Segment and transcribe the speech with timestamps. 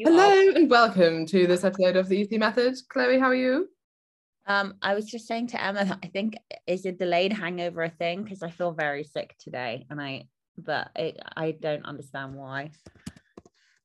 [0.00, 0.56] You Hello are.
[0.56, 2.74] and welcome to this episode of the EC Method.
[2.88, 3.68] Chloe, how are you?
[4.46, 8.22] Um, I was just saying to Emma, I think is a delayed hangover a thing
[8.22, 12.70] because I feel very sick today, and I, but it, I don't understand why.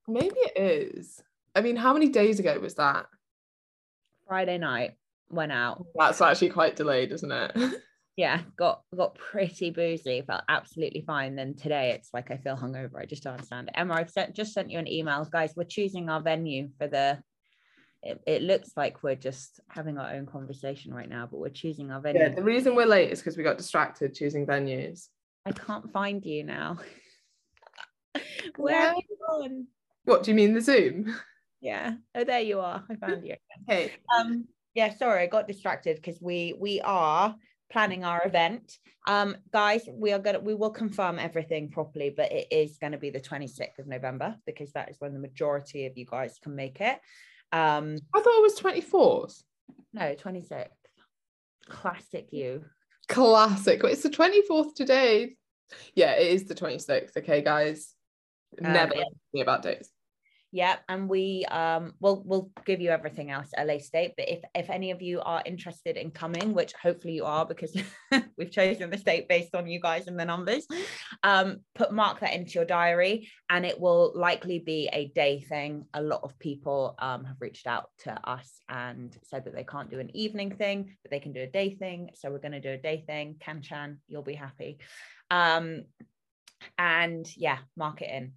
[0.08, 1.22] Maybe it is.
[1.54, 3.08] I mean, how many days ago was that?
[4.26, 4.94] Friday night
[5.30, 5.86] went out.
[5.96, 7.58] That's actually quite delayed, isn't it?
[8.18, 11.36] yeah, got got pretty boozy, felt absolutely fine.
[11.36, 12.98] Then today it's like I feel hungover.
[12.98, 13.72] I just don't understand.
[13.76, 15.54] Emma, I've sent just sent you an email, guys.
[15.56, 17.22] We're choosing our venue for the.
[18.02, 21.92] It, it looks like we're just having our own conversation right now, but we're choosing
[21.92, 22.22] our venue.
[22.22, 25.08] Yeah, the reason we're late is because we got distracted choosing venues.
[25.46, 26.78] I can't find you now.
[28.58, 28.88] Where yeah.
[28.88, 29.68] have you gone?
[30.06, 31.14] What do you mean the Zoom?
[31.60, 31.96] Yeah.
[32.14, 32.84] Oh, there you are.
[32.90, 33.36] I found you.
[33.68, 33.92] Hey.
[34.16, 34.46] Um.
[34.74, 34.96] Yeah.
[34.96, 37.36] Sorry, I got distracted because we we are
[37.76, 38.78] planning our event.
[39.06, 42.98] Um, guys, we are gonna we will confirm everything properly, but it is going to
[42.98, 46.56] be the 26th of November because that is when the majority of you guys can
[46.56, 46.98] make it.
[47.52, 49.44] Um, I thought it was 24th.
[49.92, 50.68] No, 26th.
[51.68, 52.64] Classic you.
[53.10, 53.82] Classic.
[53.84, 55.36] It's the 24th today.
[55.96, 57.18] Yeah, it is the 26th.
[57.18, 57.94] Okay, guys.
[58.64, 59.90] Um, Never um, about dates
[60.56, 64.30] yeah and we um will we'll give you everything else at a later date but
[64.30, 67.76] if if any of you are interested in coming which hopefully you are because
[68.38, 70.66] we've chosen the date based on you guys and the numbers
[71.24, 75.86] um put mark that into your diary and it will likely be a day thing.
[75.94, 79.92] A lot of people um have reached out to us and said that they can't
[79.92, 82.62] do an evening thing but they can do a day thing so we're going to
[82.62, 83.36] do a day thing.
[83.46, 84.78] Kanchan you'll be happy.
[85.30, 85.84] Um
[86.78, 88.32] and yeah mark it in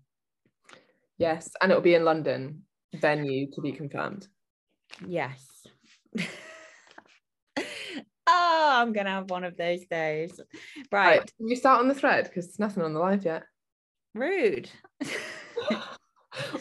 [1.19, 2.63] Yes, and it'll be in London,
[2.95, 4.29] venue to be confirmed.
[5.07, 5.45] Yes.
[7.59, 7.65] oh,
[8.27, 10.41] I'm gonna have one of those days.
[10.93, 11.19] Right.
[11.19, 13.43] right you start on the thread because there's nothing on the live yet.
[14.15, 14.71] Rude.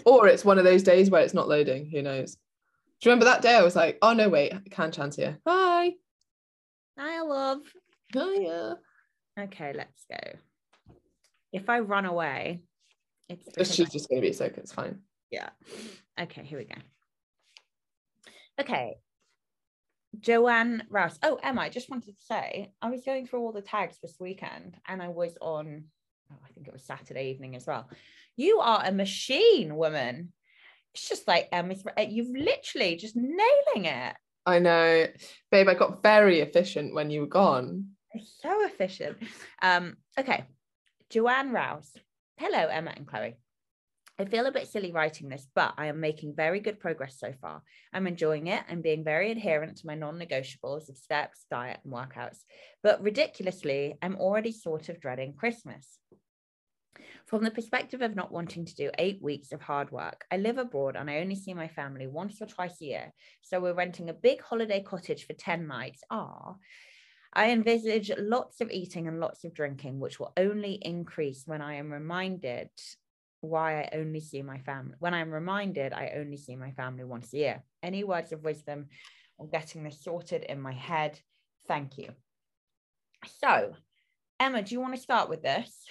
[0.06, 1.90] or it's one of those days where it's not loading.
[1.92, 2.36] Who knows?
[2.36, 3.56] Do you remember that day?
[3.56, 5.38] I was like, oh no, wait, I can't chance here.
[5.48, 5.94] Hi.
[6.98, 7.60] Hi, love.
[8.14, 8.78] Hiya.
[9.40, 10.40] Okay, let's go.
[11.54, 12.62] If I run away,
[13.30, 14.56] it's she's just going to be sick.
[14.58, 15.00] It's fine.
[15.32, 15.50] Yeah.
[16.20, 16.76] Okay, here we go.
[18.60, 18.96] Okay.
[20.20, 21.20] Joanne Rouse.
[21.22, 24.16] Oh, Emma, I just wanted to say I was going through all the tags this
[24.20, 25.86] weekend and I was on,
[26.32, 27.90] oh, I think it was Saturday evening as well.
[28.36, 30.34] You are a machine, woman.
[30.94, 34.16] It's just like Emma's, you've literally just nailing it.
[34.46, 35.08] I know.
[35.52, 37.90] Babe, I got very efficient when you were gone.
[38.42, 39.18] So efficient.
[39.62, 40.46] Um, okay.
[41.10, 41.94] Joanne Rouse.
[42.40, 43.36] Hello, Emma and Chloe.
[44.20, 47.34] I feel a bit silly writing this, but I am making very good progress so
[47.42, 47.64] far.
[47.92, 51.92] I'm enjoying it and being very adherent to my non negotiables of steps, diet, and
[51.92, 52.38] workouts.
[52.84, 55.98] But ridiculously, I'm already sort of dreading Christmas.
[57.26, 60.60] From the perspective of not wanting to do eight weeks of hard work, I live
[60.60, 63.14] abroad and I only see my family once or twice a year.
[63.42, 66.04] So we're renting a big holiday cottage for 10 nights.
[66.12, 66.54] Ah,
[67.34, 71.76] I envisage lots of eating and lots of drinking, which will only increase when I
[71.76, 72.70] am reminded
[73.42, 74.96] why I only see my family.
[75.00, 77.64] When I'm reminded, I only see my family once a year.
[77.84, 78.88] Any words of wisdom
[79.40, 81.20] on getting this sorted in my head?
[81.68, 82.10] Thank you.
[83.40, 83.74] So,
[84.40, 85.86] Emma, do you want to start with this?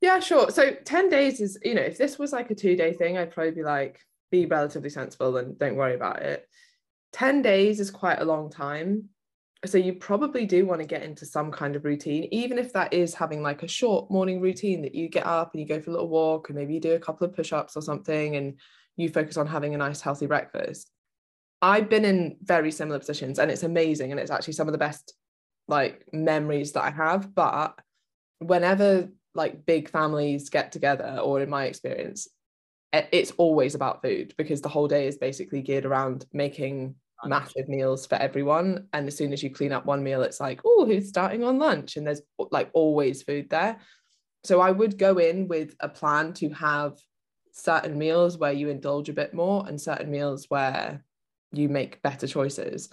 [0.00, 0.50] Yeah, sure.
[0.50, 3.32] So 10 days is, you know, if this was like a two day thing, I'd
[3.32, 6.46] probably be like, be relatively sensible and don't worry about it.
[7.12, 9.08] 10 days is quite a long time
[9.64, 12.92] so you probably do want to get into some kind of routine even if that
[12.92, 15.90] is having like a short morning routine that you get up and you go for
[15.90, 18.54] a little walk and maybe you do a couple of push-ups or something and
[18.96, 20.90] you focus on having a nice healthy breakfast.
[21.60, 24.78] I've been in very similar positions and it's amazing and it's actually some of the
[24.78, 25.14] best
[25.68, 27.78] like memories that i have but
[28.38, 32.28] whenever like big families get together or in my experience
[32.92, 36.94] eh, it's always about food because the whole day is basically geared around making
[37.28, 40.60] massive meals for everyone and as soon as you clean up one meal it's like
[40.64, 41.96] oh who's starting on lunch?
[41.96, 43.78] And there's like always food there.
[44.44, 46.92] So i would go in with a plan to have
[47.52, 51.04] certain meals where you indulge a bit more and certain meals where
[51.52, 52.90] you make better choices.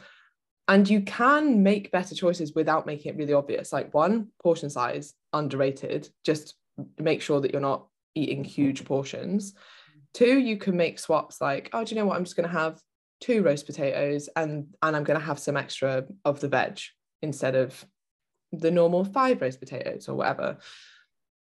[0.67, 3.73] And you can make better choices without making it really obvious.
[3.73, 6.09] Like one portion size underrated.
[6.23, 6.55] Just
[6.97, 9.53] make sure that you're not eating huge portions.
[10.13, 12.17] Two you can make swaps like oh do you know what?
[12.17, 12.79] I'm just going to have
[13.23, 16.79] two roast potatoes and and i'm going to have some extra of the veg
[17.21, 17.85] instead of
[18.51, 20.57] the normal five roast potatoes or whatever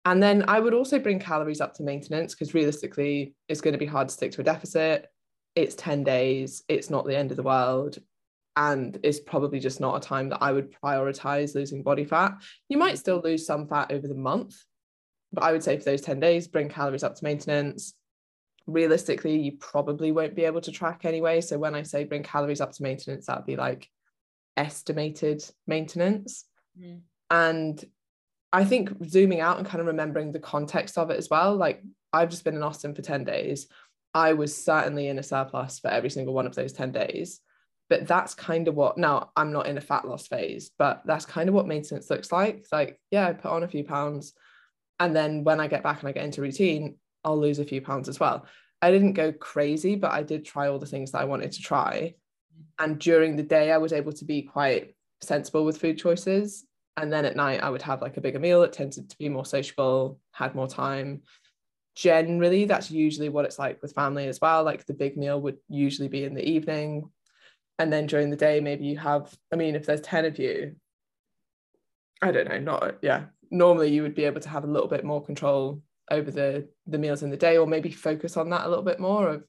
[0.05, 3.77] and then i would also bring calories up to maintenance because realistically it's going to
[3.77, 5.07] be hard to stick to a deficit
[5.55, 7.97] it's 10 days it's not the end of the world
[8.57, 12.33] and it's probably just not a time that I would prioritize losing body fat.
[12.67, 14.61] You might still lose some fat over the month,
[15.31, 17.93] but I would say for those 10 days, bring calories up to maintenance.
[18.71, 21.41] Realistically, you probably won't be able to track anyway.
[21.41, 23.89] So when I say bring calories up to maintenance, that'd be like
[24.57, 26.45] estimated maintenance.
[26.79, 27.01] Mm.
[27.29, 27.85] And
[28.53, 31.55] I think zooming out and kind of remembering the context of it as well.
[31.55, 31.81] Like
[32.11, 33.67] I've just been in Austin for 10 days.
[34.13, 37.39] I was certainly in a surplus for every single one of those 10 days
[37.91, 41.25] but that's kind of what now i'm not in a fat loss phase but that's
[41.25, 44.33] kind of what maintenance looks like it's like yeah i put on a few pounds
[44.99, 46.95] and then when i get back and i get into routine
[47.25, 48.45] i'll lose a few pounds as well
[48.81, 51.61] i didn't go crazy but i did try all the things that i wanted to
[51.61, 52.13] try.
[52.53, 52.83] Mm-hmm.
[52.83, 56.65] And during the day i was able to be quite sensible with food choices.
[56.97, 58.63] And then at night i would have like a bigger meal.
[58.63, 61.21] It tended to be more sociable had more time.
[61.95, 64.63] Generally that's usually what it's like with family as well.
[64.63, 67.09] Like the big meal would usually be in the evening.
[67.79, 70.75] And then during the day maybe you have i mean if there's 10 of you
[72.21, 73.25] i don't know not yeah.
[73.53, 75.81] Normally you would be able to have a little bit more control
[76.11, 78.99] over the the meals in the day or maybe focus on that a little bit
[78.99, 79.43] more of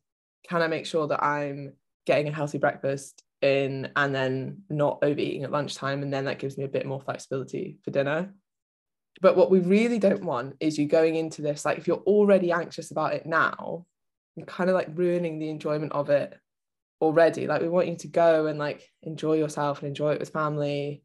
[0.48, 1.72] can i make sure that i'm
[2.06, 6.56] getting a healthy breakfast in and then not overeating at lunchtime and then that gives
[6.56, 8.32] me a bit more flexibility for dinner.
[9.20, 12.50] But what we really don't want is you going into this like if you're already
[12.50, 13.84] anxious about it now
[14.36, 16.34] you're kind of like ruining the enjoyment of it
[17.00, 17.46] already.
[17.46, 21.02] Like we want you to go and like enjoy yourself and enjoy it with family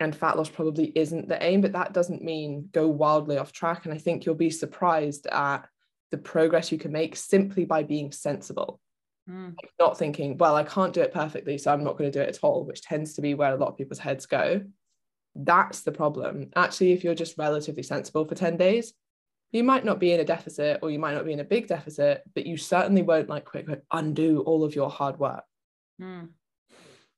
[0.00, 3.84] and fat loss probably isn't the aim but that doesn't mean go wildly off track
[3.84, 5.66] and i think you'll be surprised at
[6.10, 8.80] the progress you can make simply by being sensible
[9.28, 9.54] mm.
[9.78, 12.28] not thinking well i can't do it perfectly so i'm not going to do it
[12.28, 14.60] at all which tends to be where a lot of people's heads go
[15.36, 18.94] that's the problem actually if you're just relatively sensible for 10 days
[19.52, 21.66] you might not be in a deficit or you might not be in a big
[21.66, 25.42] deficit, but you certainly won't like quick, quick undo all of your hard work.
[26.00, 26.28] Mm.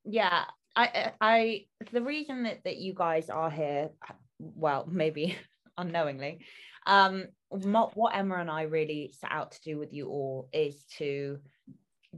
[0.05, 0.45] Yeah.
[0.75, 3.91] I, I, the reason that, that you guys are here,
[4.39, 5.37] well, maybe
[5.77, 6.45] unknowingly,
[6.87, 11.39] um, what Emma and I really set out to do with you all is to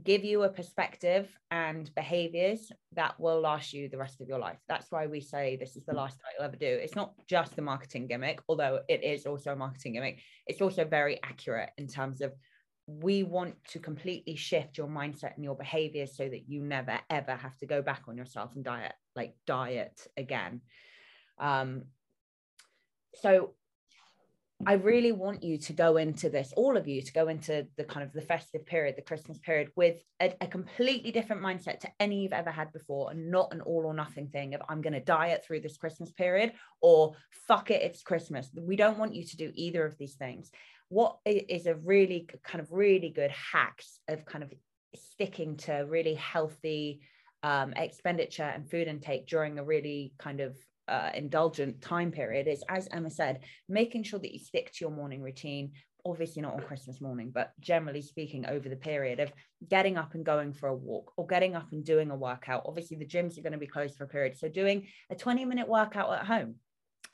[0.03, 4.57] give you a perspective and behaviors that will last you the rest of your life.
[4.67, 6.67] That's why we say this is the last diet you'll ever do.
[6.67, 10.19] It's not just a marketing gimmick, although it is also a marketing gimmick.
[10.47, 12.33] It's also very accurate in terms of
[12.87, 17.35] we want to completely shift your mindset and your behaviors so that you never ever
[17.35, 20.61] have to go back on yourself and diet like diet again.
[21.39, 21.83] Um,
[23.15, 23.53] so
[24.65, 27.83] I really want you to go into this, all of you to go into the
[27.83, 31.91] kind of the festive period, the Christmas period, with a, a, completely different mindset to
[31.99, 34.93] any you've ever had before, and not an all or nothing thing of I'm going
[34.93, 37.15] to diet through this Christmas period or
[37.47, 38.49] fuck it, it's Christmas.
[38.55, 40.51] We don't want you to do either of these things.
[40.89, 44.53] What is a really kind of really good hacks of kind of
[44.95, 47.01] sticking to really healthy
[47.43, 52.63] um, expenditure and food intake during a really kind of uh, indulgent time period is,
[52.69, 55.71] as Emma said, making sure that you stick to your morning routine.
[56.07, 59.31] Obviously, not on Christmas morning, but generally speaking, over the period of
[59.67, 62.63] getting up and going for a walk or getting up and doing a workout.
[62.67, 64.37] Obviously, the gyms are going to be closed for a period.
[64.37, 66.55] So, doing a 20 minute workout at home,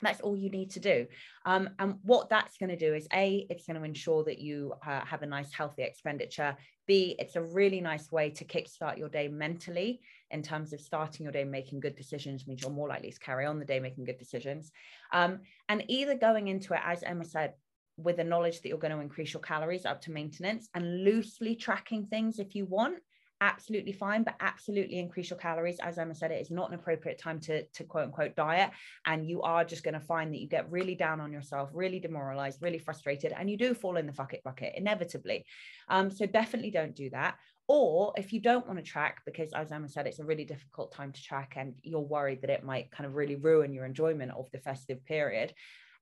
[0.02, 1.06] that's all you need to do.
[1.46, 4.74] Um, and what that's going to do is A, it's going to ensure that you
[4.86, 6.56] uh, have a nice, healthy expenditure.
[6.86, 11.24] B, it's a really nice way to kickstart your day mentally in terms of starting
[11.24, 14.04] your day making good decisions means you're more likely to carry on the day making
[14.04, 14.72] good decisions.
[15.12, 17.54] Um, and either going into it, as Emma said,
[17.96, 21.54] with the knowledge that you're going to increase your calories up to maintenance and loosely
[21.54, 22.98] tracking things if you want
[23.42, 25.80] absolutely fine, but absolutely increase your calories.
[25.80, 28.70] As Emma said, it is not an appropriate time to, to quote unquote diet.
[29.04, 31.98] And you are just going to find that you get really down on yourself, really
[31.98, 35.44] demoralized, really frustrated, and you do fall in the fuck it bucket inevitably.
[35.88, 37.34] Um, so definitely don't do that.
[37.66, 40.92] Or if you don't want to track, because as Emma said, it's a really difficult
[40.92, 44.32] time to track and you're worried that it might kind of really ruin your enjoyment
[44.32, 45.52] of the festive period,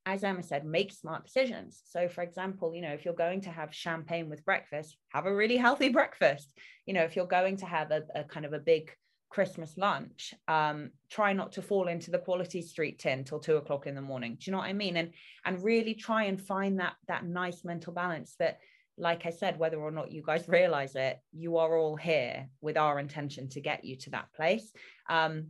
[0.06, 1.82] as Emma said, make smart decisions.
[1.84, 5.34] So, for example, you know, if you're going to have champagne with breakfast, have a
[5.34, 6.52] really healthy breakfast.
[6.86, 8.90] You know, if you're going to have a, a kind of a big
[9.28, 13.86] Christmas lunch, um, try not to fall into the quality street tin till two o'clock
[13.86, 14.36] in the morning.
[14.40, 14.96] Do you know what I mean?
[14.96, 15.12] And
[15.44, 18.58] and really try and find that that nice mental balance that
[19.00, 22.76] like I said, whether or not you guys realize it, you are all here with
[22.76, 24.70] our intention to get you to that place.
[25.08, 25.48] Um,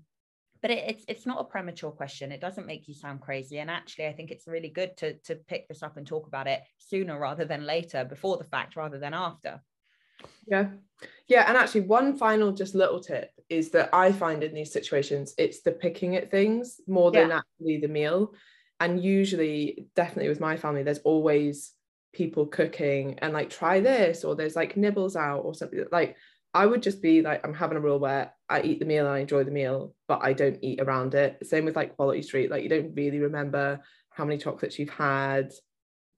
[0.62, 2.32] but it, it's it's not a premature question.
[2.32, 3.58] It doesn't make you sound crazy.
[3.58, 6.46] And actually, I think it's really good to to pick this up and talk about
[6.46, 9.60] it sooner rather than later, before the fact rather than after.
[10.46, 10.68] Yeah.
[11.28, 11.44] Yeah.
[11.48, 15.62] And actually, one final just little tip is that I find in these situations, it's
[15.62, 17.38] the picking at things more than yeah.
[17.38, 18.34] actually the meal.
[18.80, 21.72] And usually, definitely with my family, there's always
[22.12, 25.84] people cooking and like try this, or there's like nibbles out or something.
[25.92, 26.16] Like,
[26.52, 29.14] I would just be like, I'm having a rule where I eat the meal and
[29.14, 31.38] I enjoy the meal, but I don't eat around it.
[31.46, 32.50] Same with like Quality Street.
[32.50, 33.80] Like, you don't really remember
[34.10, 35.52] how many chocolates you've had.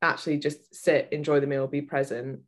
[0.01, 2.41] Actually, just sit, enjoy the meal, be present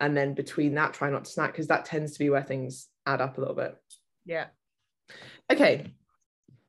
[0.00, 2.88] and then between that try not to snack because that tends to be where things
[3.06, 3.76] add up a little bit
[4.24, 4.46] yeah
[5.50, 5.92] okay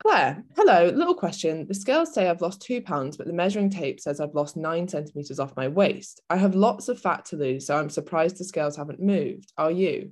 [0.02, 0.86] Claire, hello.
[0.86, 1.68] Little question.
[1.68, 4.88] The scales say I've lost two pounds, but the measuring tape says I've lost nine
[4.88, 6.22] centimeters off my waist.
[6.30, 9.52] I have lots of fat to lose, so I'm surprised the scales haven't moved.
[9.58, 10.12] Are you?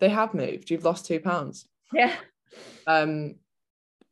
[0.00, 0.70] They have moved.
[0.70, 1.68] You've lost two pounds.
[1.92, 2.14] Yeah.
[2.86, 3.36] Um,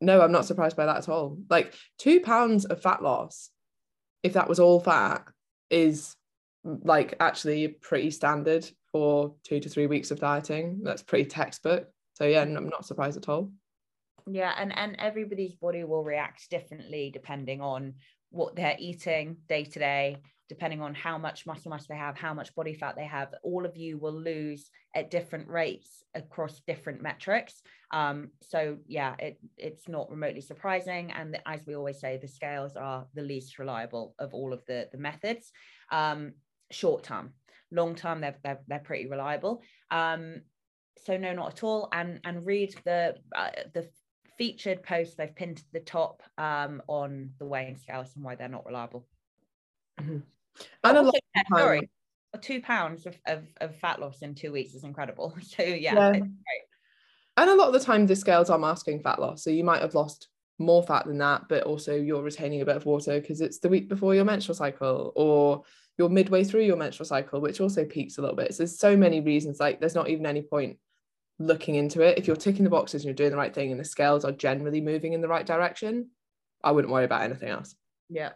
[0.00, 1.38] no, I'm not surprised by that at all.
[1.48, 3.50] Like two pounds of fat loss,
[4.22, 5.24] if that was all fat,
[5.70, 6.16] is
[6.64, 10.80] like actually pretty standard for two to three weeks of dieting.
[10.82, 11.88] That's pretty textbook.
[12.14, 13.50] So yeah, I'm not surprised at all.
[14.26, 17.94] Yeah, and and everybody's body will react differently depending on
[18.30, 22.34] what they're eating day to day, depending on how much muscle mass they have, how
[22.34, 23.34] much body fat they have.
[23.42, 27.62] All of you will lose at different rates across different metrics.
[27.92, 31.12] Um, so yeah, it it's not remotely surprising.
[31.12, 34.88] And as we always say, the scales are the least reliable of all of the
[34.92, 35.50] the methods.
[35.90, 36.32] Um,
[36.70, 37.32] short term.
[37.70, 39.62] Long term, they're, they're, they're pretty reliable.
[39.90, 40.42] Um,
[41.04, 41.88] so no, not at all.
[41.92, 43.88] And and read the uh, the
[44.38, 48.48] featured post they've pinned to the top um, on the weighing scales and why they're
[48.48, 49.06] not reliable.
[50.82, 51.90] And also, yeah, sorry,
[52.40, 55.36] two pounds of, of, of, fat loss in two weeks is incredible.
[55.42, 56.20] So yeah, yeah.
[57.36, 59.42] And a lot of the time the scales are masking fat loss.
[59.42, 62.76] So you might have lost more fat than that, but also you're retaining a bit
[62.76, 65.62] of water because it's the week before your menstrual cycle, or
[65.98, 68.54] you're midway through your menstrual cycle, which also peaks a little bit.
[68.54, 70.78] So there's so many reasons, like there's not even any point
[71.40, 72.18] looking into it.
[72.18, 74.32] If you're ticking the boxes and you're doing the right thing and the scales are
[74.32, 76.10] generally moving in the right direction,
[76.62, 77.74] I wouldn't worry about anything else.
[78.08, 78.30] Yeah.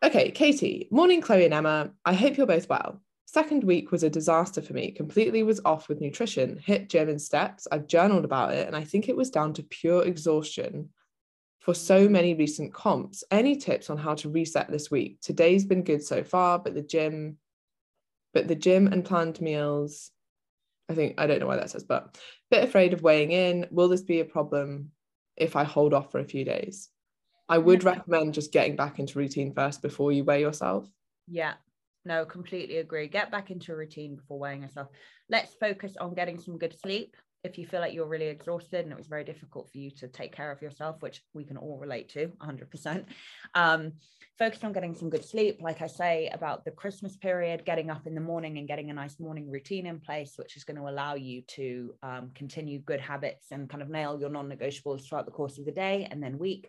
[0.00, 0.86] Okay, Katie.
[0.92, 1.90] Morning, Chloe and Emma.
[2.04, 3.00] I hope you're both well.
[3.26, 4.92] Second week was a disaster for me.
[4.92, 7.66] Completely was off with nutrition, hit gym and steps.
[7.72, 10.90] I've journaled about it, and I think it was down to pure exhaustion
[11.58, 13.24] for so many recent comps.
[13.32, 15.20] Any tips on how to reset this week?
[15.20, 17.38] Today's been good so far, but the gym,
[18.32, 20.12] but the gym and planned meals,
[20.88, 22.16] I think I don't know why that says, but
[22.52, 23.66] bit afraid of weighing in.
[23.72, 24.92] Will this be a problem
[25.36, 26.88] if I hold off for a few days?
[27.48, 30.88] I would recommend just getting back into routine first before you weigh yourself.
[31.26, 31.54] Yeah,
[32.04, 33.08] no, completely agree.
[33.08, 34.88] Get back into a routine before weighing yourself.
[35.28, 38.92] Let's focus on getting some good sleep if you feel like you're really exhausted and
[38.92, 41.78] it was very difficult for you to take care of yourself, which we can all
[41.78, 43.04] relate to 100%,
[43.54, 43.92] um,
[44.38, 45.58] focus on getting some good sleep.
[45.60, 48.94] Like I say about the Christmas period, getting up in the morning and getting a
[48.94, 53.00] nice morning routine in place, which is going to allow you to um, continue good
[53.00, 56.22] habits and kind of nail your non negotiables throughout the course of the day and
[56.22, 56.68] then week.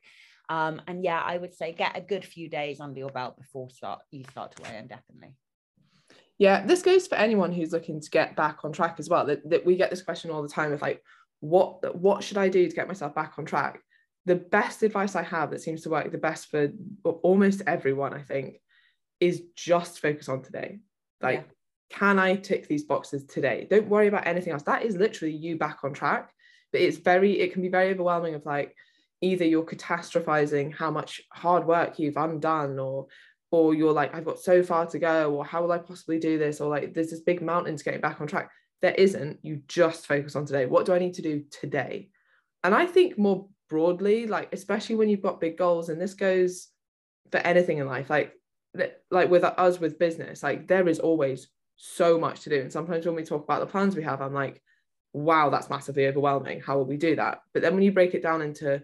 [0.49, 3.69] Um, and yeah, I would say get a good few days under your belt before
[3.69, 5.35] start you start to weigh in definitely.
[6.39, 9.25] Yeah, this goes for anyone who's looking to get back on track as well.
[9.25, 11.03] That, that we get this question all the time of like,
[11.41, 13.79] what what should I do to get myself back on track?
[14.25, 16.69] The best advice I have that seems to work the best for
[17.03, 18.59] almost everyone, I think,
[19.19, 20.79] is just focus on today.
[21.21, 21.97] Like, yeah.
[21.97, 23.67] can I tick these boxes today?
[23.69, 24.63] Don't worry about anything else.
[24.63, 26.31] That is literally you back on track.
[26.71, 28.75] But it's very, it can be very overwhelming of like,
[29.21, 33.07] either you're catastrophizing how much hard work you've undone or
[33.51, 36.37] or you're like i've got so far to go or how will i possibly do
[36.37, 36.61] this?
[36.61, 38.51] or like there's this big mountain to get back on track.
[38.81, 39.39] There isn't.
[39.41, 40.65] You just focus on today.
[40.65, 42.09] What do i need to do today?
[42.63, 46.69] And i think more broadly like especially when you've got big goals and this goes
[47.31, 48.33] for anything in life like
[49.11, 52.59] like with us with business like there is always so much to do.
[52.61, 54.61] And sometimes when we talk about the plans we have i'm like
[55.13, 56.61] wow that's massively overwhelming.
[56.61, 57.41] How will we do that?
[57.53, 58.81] But then when you break it down into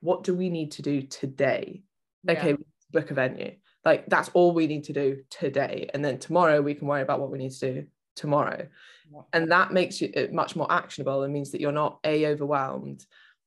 [0.00, 1.82] what do we need to do today?
[2.24, 2.32] Yeah.
[2.32, 2.56] okay
[2.92, 3.52] book a venue.
[3.84, 5.88] Like that's all we need to do today.
[5.94, 7.86] And then tomorrow we can worry about what we need to do
[8.16, 8.66] tomorrow.
[9.32, 13.04] And that makes it much more actionable and means that you're not a overwhelmed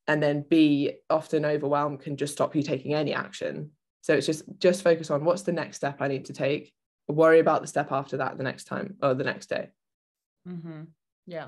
[0.08, 3.72] and then b often overwhelmed can just stop you taking any action.
[4.02, 6.74] So it's just just focus on what's the next step i need to take
[7.08, 9.70] worry about the step after that the next time or the next day.
[10.48, 10.84] Mm-hmm.
[11.28, 11.48] yeah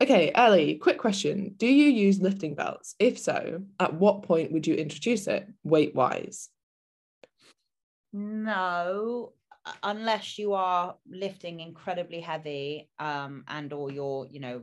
[0.00, 1.54] okay ellie quick question.
[1.56, 2.94] Do you use lifting belts?
[2.98, 6.48] If so at what point would you introduce it weight wise
[8.12, 9.32] no
[9.82, 14.62] unless you are lifting incredibly heavy um, and or you're you know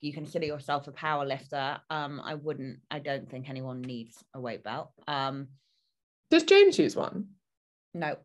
[0.00, 4.40] you consider yourself a power lifter um, i wouldn't i don't think anyone needs a
[4.40, 4.90] weight belt.
[5.08, 5.48] Um,
[6.30, 7.28] does james use one?
[7.92, 8.16] No.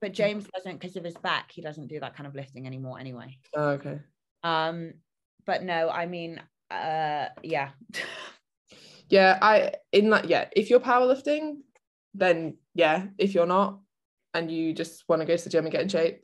[0.00, 2.98] But james doesn't because of his back he doesn't do that kind of lifting anymore
[3.00, 3.38] anyway.
[3.56, 3.98] Oh, okay.
[4.42, 4.94] Um
[5.46, 7.70] but no i mean uh yeah.
[9.10, 11.58] Yeah i in that yeah if you're powerlifting
[12.14, 13.80] then yeah if you're not
[14.32, 16.22] and you just want to go to the gym and get in shape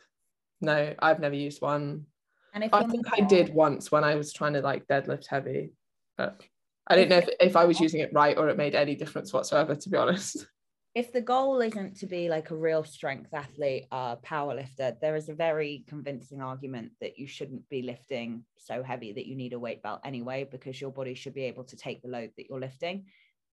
[0.61, 2.07] no i've never used one.
[2.55, 5.27] And if i think not, i did once when i was trying to like deadlift
[5.27, 5.73] heavy
[6.17, 6.41] but
[6.87, 9.33] i don't know if, if i was using it right or it made any difference
[9.33, 10.47] whatsoever to be honest
[10.95, 15.15] if the goal isn't to be like a real strength athlete uh power lifter there
[15.15, 19.53] is a very convincing argument that you shouldn't be lifting so heavy that you need
[19.53, 22.47] a weight belt anyway because your body should be able to take the load that
[22.49, 23.05] you're lifting.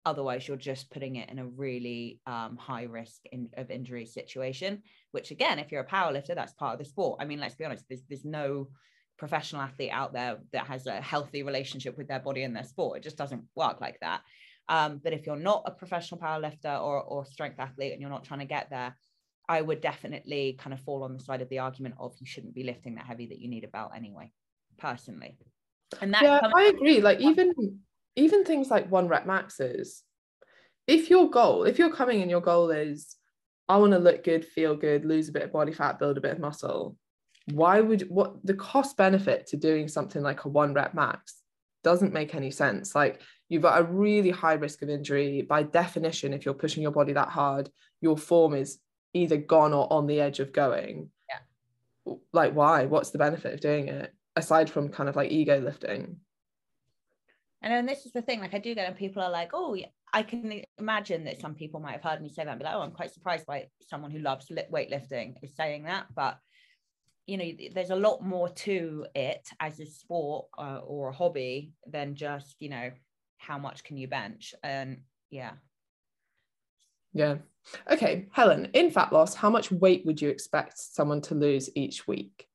[0.06, 4.82] Otherwise you're just putting it in a really um, high risk in, of injury situation
[5.12, 7.20] which again if you're a power lifter that's part of the sport.
[7.22, 8.68] I mean let's be honest there's, there's no
[9.18, 12.98] professional athlete out there that has a healthy relationship with their body and their sport.
[12.98, 14.22] It just doesn't work like that
[14.72, 18.24] um, but if you're not a professional powerlifter or, or strength athlete and you're not
[18.24, 18.96] trying to get there,
[19.50, 22.56] I would definitely kind of fall on the side of the argument of you shouldn't
[22.56, 24.32] be lifting that heavy that you need a belt anyway,
[24.78, 25.38] personally.
[26.00, 27.02] And that yeah, I agree.
[27.02, 27.80] Like even
[28.16, 30.04] even things like one rep maxes,
[30.88, 33.18] if your goal, if you're coming and your goal is
[33.68, 36.22] I want to look good, feel good, lose a bit of body fat, build a
[36.22, 36.96] bit of muscle,
[37.52, 41.42] why would what the cost benefit to doing something like a one rep max
[41.84, 42.96] doesn't make any sense.
[42.96, 43.22] Like
[43.52, 45.42] you've got a really high risk of injury.
[45.42, 48.80] By definition, if you're pushing your body that hard, your form is
[49.14, 51.10] either gone or on the edge of going.
[51.30, 52.14] Yeah.
[52.32, 52.86] Like, why?
[52.86, 56.16] What's the benefit of doing it aside from kind of like ego lifting?
[57.62, 59.74] And then this is the thing, like I do get, and people are like, oh,
[59.74, 59.88] yeah.
[60.14, 62.76] I can imagine that some people might have heard me say that and be like,
[62.76, 66.06] oh, I'm quite surprised by someone who loves weightlifting is saying that.
[66.16, 66.38] But
[67.28, 71.72] you know there's a lot more to it as a sport uh, or a hobby
[71.86, 72.90] than just you know
[73.42, 74.54] how much can you bench?
[74.64, 75.52] And yeah.
[77.14, 77.38] Yeah.
[77.92, 82.08] Okay helen in fat loss how much weight would you expect someone to lose each
[82.08, 82.48] week?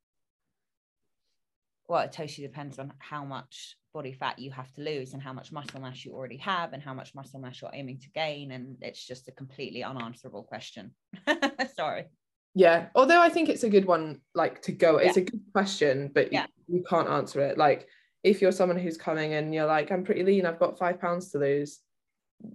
[1.89, 5.33] Well it totally depends on how much body fat you have to lose and how
[5.33, 8.51] much muscle mass you already have and how much muscle mass you're aiming to gain
[8.53, 10.93] and it's just a completely unanswerable question.
[11.75, 12.07] Sorry.
[12.55, 15.23] Yeah although i think it's a good one like to go it's yeah.
[15.23, 16.47] a good question but yeah.
[16.67, 17.59] you, you can't answer it.
[17.59, 17.87] Like
[18.23, 21.31] if you're someone who's coming and you're like i'm pretty lean i've got five pounds
[21.31, 21.81] to lose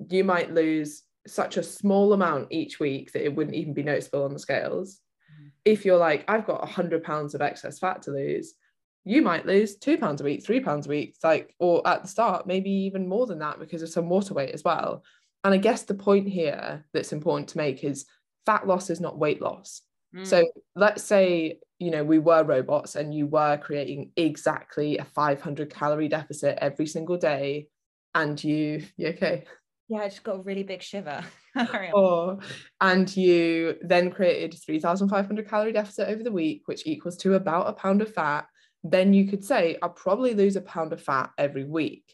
[0.10, 4.24] you might lose such a small amount each week that it wouldn't even be noticeable
[4.24, 5.00] on the scales.
[5.32, 5.50] Mm-hmm.
[5.66, 8.54] if you're like i've got a 100 pounds of excess fat to lose
[9.04, 12.08] you might lose two pounds a week three pounds a week like or at the
[12.08, 15.04] start maybe even more than that because of some water weight as well.
[15.44, 18.06] And i guess the point here that's important to make is
[18.46, 19.82] fat loss is not weight loss
[20.24, 20.48] so mm.
[20.76, 26.10] let's say, you know, we were robots and you were creating exactly a 500 calorie
[26.10, 27.68] deficit every single day
[28.14, 29.46] and you, you okay?
[29.88, 31.22] Yeah, I just got a really big shiver.
[31.94, 32.40] or,
[32.80, 37.74] and you then created 3,500 calorie deficit over the week, which equals to about a
[37.74, 38.46] pound of fat.
[38.84, 42.06] Then you could say, I'll probably lose a pound of fat every week.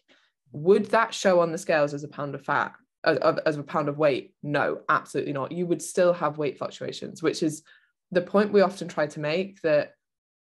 [0.53, 2.73] Would that show on the scales as a pound of fat?
[3.03, 4.33] As, as a pound of weight?
[4.41, 5.51] No, absolutely not.
[5.51, 7.63] You would still have weight fluctuations, which is
[8.11, 9.93] the point we often try to make that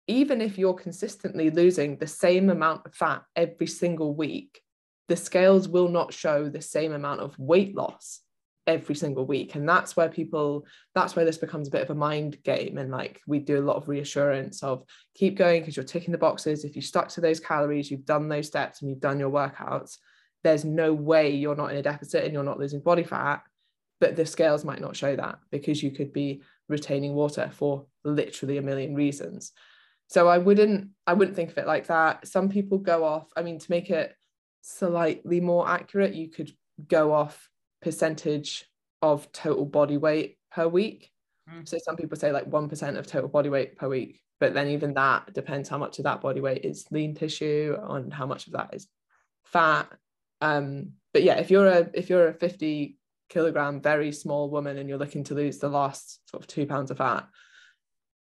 [0.08, 4.62] even if you're consistently losing the same amount of fat every single week,
[5.08, 8.22] the scales will not show the same amount of weight loss
[8.68, 9.56] every single week.
[9.56, 12.78] And that's where people, that's where this becomes a bit of a mind game.
[12.78, 14.84] And like we do a lot of reassurance of
[15.16, 16.66] keep going because you're ticking the boxes.
[16.66, 19.98] If you stuck to those calories, you've done those steps and you've done your workouts,
[20.44, 23.44] there's no way you're not in a deficit and you're not losing body fat.
[24.02, 28.58] But the scales might not show that because you could be retaining water for literally
[28.58, 29.52] a million reasons.
[30.08, 32.28] So i wouldn't i wouldn't think of it like that.
[32.28, 34.16] Some people go off i mean to make it
[34.62, 36.52] slightly more accurate you could
[36.88, 37.50] go off
[37.82, 38.66] percentage
[39.02, 41.12] of total body weight per week.
[41.48, 41.68] Mm.
[41.68, 44.94] so some people say like 1% of total body weight per week but then even
[44.96, 48.54] that depends how much of that body weight is lean tissue and how much of
[48.54, 48.88] that is
[49.46, 49.88] fat.
[50.42, 52.98] Um but yeah if you're a if you're a 50
[53.36, 56.90] kilogram, very small woman, and you're looking to lose the last sort of two pounds
[56.90, 57.28] of fat,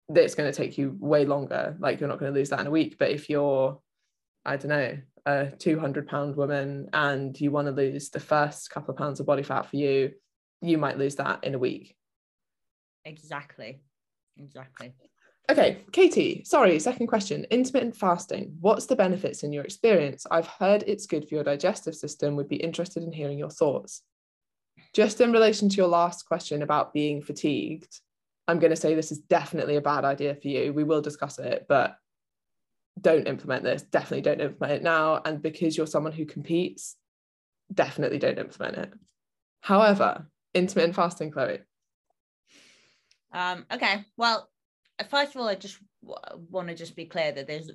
[0.10, 1.78] it's going to take you way longer.
[1.80, 2.98] Like you're not going to lose that in a week.
[2.98, 3.80] But if you're,
[4.44, 4.98] I don't know,
[5.28, 9.28] a 200 pound woman and you want to lose the first couple of pounds of
[9.28, 10.14] body fat for you,
[10.62, 11.96] you might lose that in a week.
[13.06, 13.82] Exactly.
[14.38, 14.96] Exactly.
[15.52, 17.46] Okay, Katie, sorry, second question.
[17.52, 20.26] Intermittent fasting, what's the benefits in your experience?
[20.32, 24.04] I've heard it's good for your digestive system, would be interested in hearing your thoughts
[24.94, 28.00] just in relation to your last question about being fatigued,
[28.48, 30.74] I'm going to say this is definitely a bad idea for you.
[30.74, 31.96] We will discuss it, but
[33.00, 33.82] don't implement this.
[33.82, 35.22] Definitely don't implement it now.
[35.24, 36.96] And because you're someone who competes,
[37.74, 38.94] definitely don't implement it.
[39.62, 41.60] However, intermittent fasting, Chloe.
[43.32, 44.06] Um, okay.
[44.18, 44.50] Well,
[45.10, 47.72] first of all, I just w- want to just be clear that there's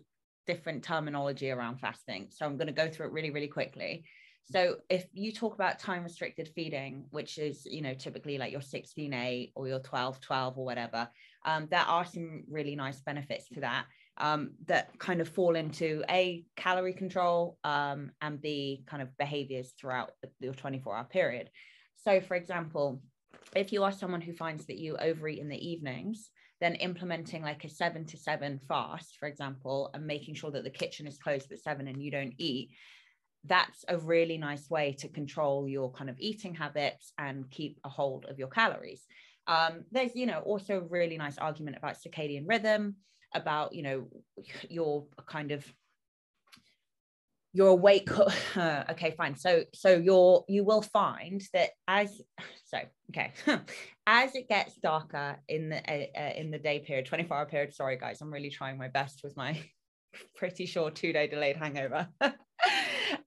[0.46, 2.28] different terminology around fasting.
[2.30, 4.04] So I'm going to go through it really, really quickly.
[4.50, 8.62] So if you talk about time restricted feeding, which is, you know, typically like your
[8.62, 11.08] 16 8 or your 12 12 or whatever,
[11.44, 13.84] um, there are some really nice benefits to that
[14.18, 19.72] um, that kind of fall into a calorie control um, and b kind of behaviors
[19.78, 21.50] throughout the, your 24 hour period.
[21.96, 23.00] So for example,
[23.54, 27.64] if you are someone who finds that you overeat in the evenings, then implementing like
[27.64, 31.52] a seven to seven fast, for example, and making sure that the kitchen is closed
[31.52, 32.70] at seven and you don't eat,
[33.44, 37.88] that's a really nice way to control your kind of eating habits and keep a
[37.88, 39.06] hold of your calories.
[39.46, 42.96] Um, there's, you know, also a really nice argument about circadian rhythm,
[43.34, 44.08] about, you know,
[44.68, 45.64] your kind of
[47.54, 48.10] you're awake
[48.56, 49.36] okay fine.
[49.36, 52.20] So so you're you will find that as
[52.64, 52.78] so
[53.10, 53.32] okay.
[54.10, 57.74] As it gets darker in the uh, uh, in the day period 24 hour period
[57.74, 59.62] sorry guys i'm really trying my best with my
[60.36, 62.08] pretty sure two day delayed hangover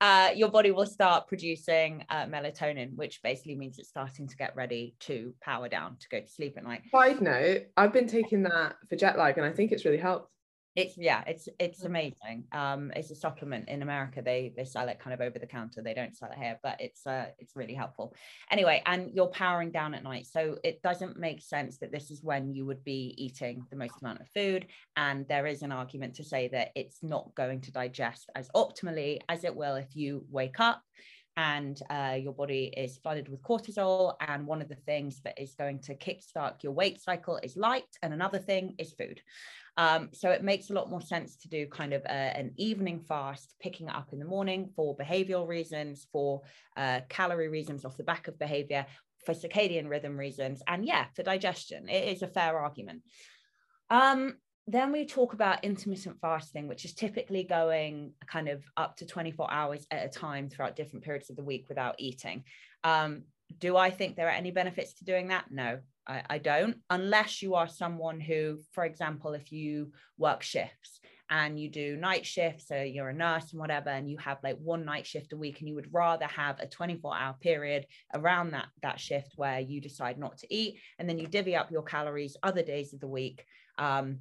[0.02, 4.56] uh, your body will start producing uh, melatonin which basically means it's starting to get
[4.56, 6.82] ready to power down to go to sleep at night.
[6.92, 10.30] Side note i've been taking that for jet lag and i think it's really helped
[10.76, 12.46] it's yeah it's it's amazing.
[12.52, 14.22] Um it's a supplement in america.
[14.22, 15.82] They they sell it kind of over the counter.
[15.82, 18.14] They don't sell it here but it's uh it's really helpful.
[18.50, 22.24] Anyway and you're powering down at night so it doesn't make sense that this is
[22.24, 26.16] when you would be eating the most amount of food and there is an argument
[26.16, 30.26] to say that it's not going to digest as optimally as it will if you
[30.30, 30.82] wake up
[31.38, 34.16] and uh, your body is flooded with cortisol.
[34.28, 37.98] And one of the things that is going to kickstart your weight cycle is light,
[38.02, 39.22] and another thing is food.
[39.78, 43.00] Um, so it makes a lot more sense to do kind of a, an evening
[43.00, 46.42] fast, picking it up in the morning for behavioral reasons, for
[46.76, 48.86] uh, calorie reasons off the back of behavior,
[49.26, 51.88] for circadian rhythm reasons, and yeah, for digestion.
[51.88, 53.04] It is a fair argument.
[53.90, 59.06] Um, then we talk about intermittent fasting, which is typically going kind of up to
[59.06, 62.44] 24 hours at a time throughout different periods of the week without eating.
[62.84, 63.24] Um,
[63.58, 65.46] do I think there are any benefits to doing that?
[65.50, 71.00] No, I, I don't, unless you are someone who, for example, if you work shifts
[71.30, 74.58] and you do night shifts, so you're a nurse and whatever, and you have like
[74.58, 78.52] one night shift a week, and you would rather have a 24 hour period around
[78.52, 81.84] that that shift where you decide not to eat, and then you divvy up your
[81.84, 83.46] calories other days of the week.
[83.78, 84.20] Um,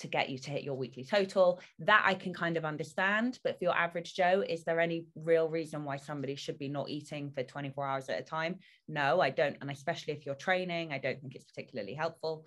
[0.00, 1.60] to get you to hit your weekly total.
[1.78, 3.38] That I can kind of understand.
[3.44, 6.88] But for your average Joe, is there any real reason why somebody should be not
[6.88, 8.56] eating for 24 hours at a time?
[8.88, 9.56] No, I don't.
[9.60, 12.46] And especially if you're training, I don't think it's particularly helpful.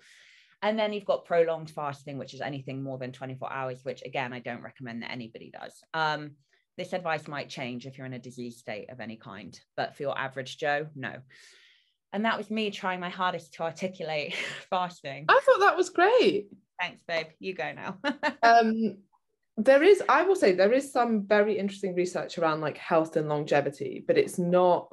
[0.62, 4.32] And then you've got prolonged fasting, which is anything more than 24 hours, which again,
[4.32, 5.74] I don't recommend that anybody does.
[5.92, 6.32] Um,
[6.76, 10.02] this advice might change if you're in a disease state of any kind, but for
[10.02, 11.16] your average Joe, no.
[12.12, 14.34] And that was me trying my hardest to articulate
[14.70, 15.26] fasting.
[15.28, 16.48] I thought that was great.
[16.80, 17.26] Thanks, babe.
[17.38, 17.98] You go now.
[18.42, 18.98] um,
[19.56, 23.28] there is, I will say, there is some very interesting research around like health and
[23.28, 24.92] longevity, but it's not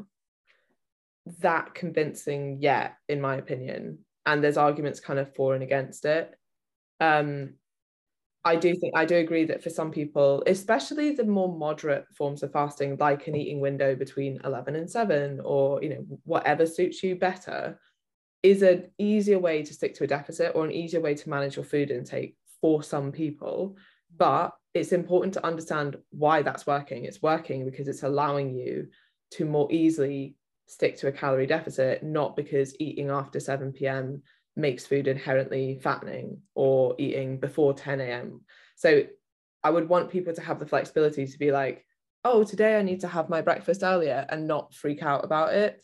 [1.40, 4.00] that convincing yet, in my opinion.
[4.26, 6.34] And there's arguments kind of for and against it.
[7.00, 7.56] Um,
[8.44, 12.42] I do think I do agree that for some people, especially the more moderate forms
[12.42, 17.04] of fasting, like an eating window between 11 and 7, or you know, whatever suits
[17.04, 17.80] you better,
[18.44, 21.56] is an easier way to stick to a deficit or an easier way to manage
[21.56, 23.78] your food intake for some people.
[24.18, 27.06] But it's important to understand why that's working.
[27.06, 28.88] It's working because it's allowing you
[29.32, 30.36] to more easily
[30.68, 34.22] stick to a calorie deficit, not because eating after 7 p.m.
[34.56, 38.42] makes food inherently fattening or eating before 10 a.m.
[38.76, 39.04] So
[39.64, 41.86] I would want people to have the flexibility to be like,
[42.24, 45.82] oh, today I need to have my breakfast earlier and not freak out about it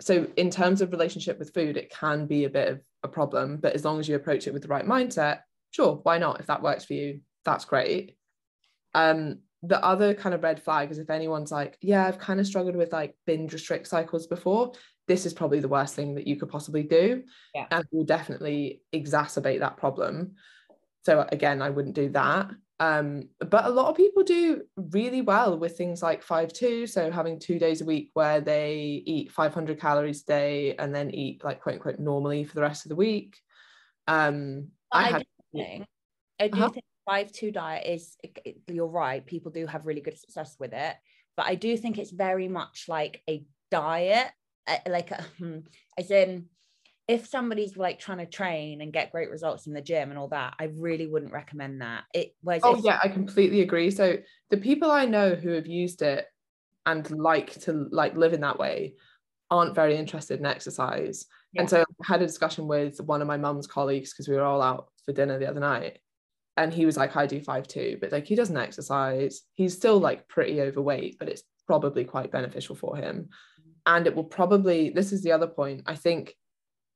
[0.00, 3.56] so in terms of relationship with food it can be a bit of a problem
[3.56, 5.40] but as long as you approach it with the right mindset
[5.70, 6.40] sure why not?
[6.40, 8.16] If that works for you that's great.
[8.94, 12.46] Um the other kind of red flag is if anyone's like yeah i've kind of
[12.46, 14.72] struggled with like binge restrict cycles before
[15.06, 17.22] this is probably the worst thing that you could possibly do
[17.54, 17.66] yeah.
[17.70, 20.34] and will definitely exacerbate that problem.
[21.04, 25.58] So again i wouldn't do that um, but a lot of people do really well
[25.58, 30.22] with things like 5-2, so having two days a week where they eat 500 calories
[30.22, 33.36] a day and then eat like quote unquote normally for the rest of the week.
[34.08, 35.86] Um, I, I, had, do think,
[36.40, 36.70] I do uh-huh.
[36.70, 38.16] think 5-2 diet is,
[38.66, 40.96] you're right, people do have really good success with it,
[41.36, 44.28] but I do think it's very much like a diet,
[44.88, 45.22] like a,
[45.98, 46.46] as in,
[47.10, 50.28] if somebody's like trying to train and get great results in the gym and all
[50.28, 52.04] that, I really wouldn't recommend that.
[52.14, 53.90] It was Oh yeah, I completely agree.
[53.90, 54.18] So
[54.50, 56.26] the people I know who have used it
[56.86, 58.94] and like to like live in that way
[59.50, 61.26] aren't very interested in exercise.
[61.52, 61.62] Yeah.
[61.62, 64.44] And so I had a discussion with one of my mum's colleagues because we were
[64.44, 65.98] all out for dinner the other night.
[66.56, 69.42] And he was like, I do five two, but like he doesn't exercise.
[69.54, 73.30] He's still like pretty overweight, but it's probably quite beneficial for him.
[73.60, 73.72] Mm.
[73.86, 75.82] And it will probably, this is the other point.
[75.86, 76.36] I think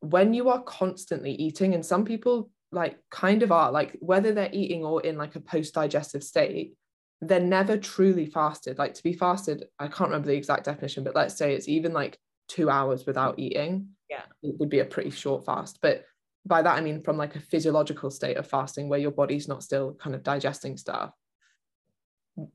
[0.05, 4.51] when you are constantly eating, and some people like kind of are, like whether they're
[4.53, 6.75] eating or in like a post digestive state,
[7.21, 8.79] they're never truly fasted.
[8.79, 11.93] Like to be fasted, I can't remember the exact definition, but let's say it's even
[11.93, 13.88] like two hours without eating.
[14.11, 14.23] Yeah.
[14.43, 15.79] It would be a pretty short fast.
[15.81, 16.05] But
[16.45, 19.62] by that, I mean from like a physiological state of fasting where your body's not
[19.62, 21.12] still kind of digesting stuff.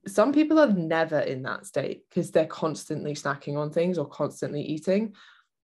[0.07, 4.61] Some people are never in that state because they're constantly snacking on things or constantly
[4.61, 5.15] eating.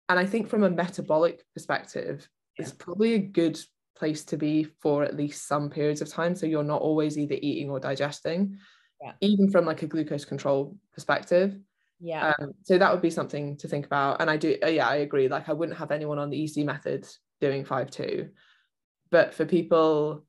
[0.09, 2.63] And I think from a metabolic perspective, Yeah.
[2.65, 3.59] it's probably a good
[3.95, 6.35] place to be for at least some periods of time.
[6.35, 8.57] So you're not always either eating or digesting,
[9.01, 9.13] Yeah.
[9.21, 11.57] even from like a glucose control perspective.
[12.01, 12.33] yeah.
[12.39, 14.21] Um, so that would be something to think about.
[14.21, 15.27] And I do, uh, yeah, I agree.
[15.27, 17.05] Like I wouldn't have anyone on the EC method
[17.41, 18.29] doing five two,
[19.11, 20.25] but for people,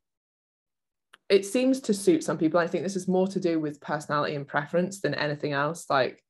[1.29, 2.59] it seems to suit some people.
[2.59, 5.88] I think this is more to do with personality and preference than anything else.
[5.88, 6.21] Like,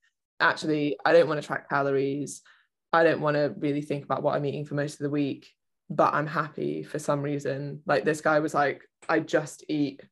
[0.40, 2.42] actually, I don't want to track calories.
[2.92, 5.48] I don't want to really think about what I'm eating for most of the week,
[5.88, 7.82] but I'm happy for some reason.
[7.86, 10.02] Like this guy was like, I just eat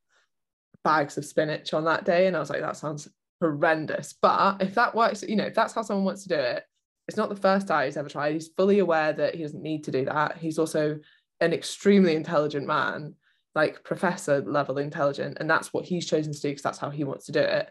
[0.84, 2.26] bags of spinach on that day.
[2.26, 3.08] And I was like, that sounds
[3.40, 4.14] horrendous.
[4.20, 6.64] But if that works, you know, if that's how someone wants to do it,
[7.08, 8.34] it's not the first diet he's ever tried.
[8.34, 10.36] He's fully aware that he doesn't need to do that.
[10.36, 10.98] He's also
[11.40, 13.14] an extremely intelligent man,
[13.54, 15.38] like professor level intelligent.
[15.40, 17.70] And that's what he's chosen to do because that's how he wants to do it.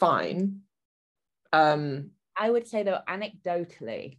[0.00, 0.60] Fine.
[1.52, 4.18] Um, I would say though, anecdotally,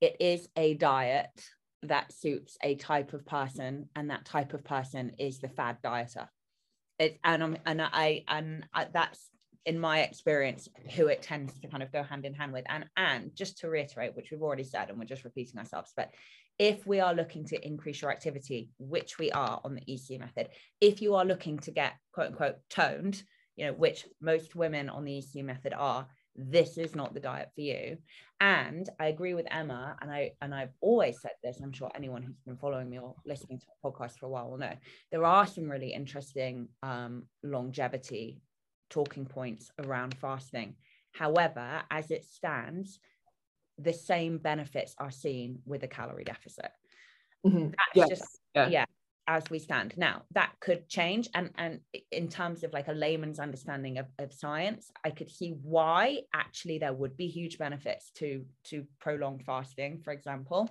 [0.00, 1.44] it is a diet
[1.82, 6.28] that suits a type of person, and that type of person is the fad dieter.
[6.98, 9.28] It and I'm and I and I, that's
[9.66, 12.64] in my experience who it tends to kind of go hand in hand with.
[12.68, 16.10] And and just to reiterate, which we've already said, and we're just repeating ourselves, but
[16.58, 20.48] if we are looking to increase your activity, which we are on the EC method,
[20.80, 23.22] if you are looking to get quote unquote toned,
[23.56, 26.06] you know, which most women on the EC method are,
[26.36, 27.98] this is not the diet for you.
[28.40, 32.22] And i agree with emma and i and i've always said this i'm sure anyone
[32.22, 34.74] who's been following me or listening to the podcast for a while will know
[35.10, 38.42] there are some really interesting um, longevity
[38.90, 40.76] talking points around fasting.
[41.12, 43.00] However as it stands
[43.78, 46.70] the same benefits are seen with a calorie deficit.
[47.46, 47.72] Mhm.
[47.72, 48.68] that's Yes, just yeah.
[48.68, 48.84] yeah
[49.26, 50.22] as we stand now.
[50.32, 54.90] That could change and and in terms of like a layman's understanding of, of science
[55.04, 60.12] i could see why actually there would be huge benefits to to prolonged fasting for
[60.12, 60.68] example.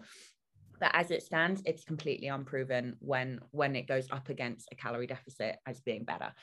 [0.80, 5.08] But as it stands it's completely unproven when when it goes up against a calorie
[5.08, 6.34] deficit as being better.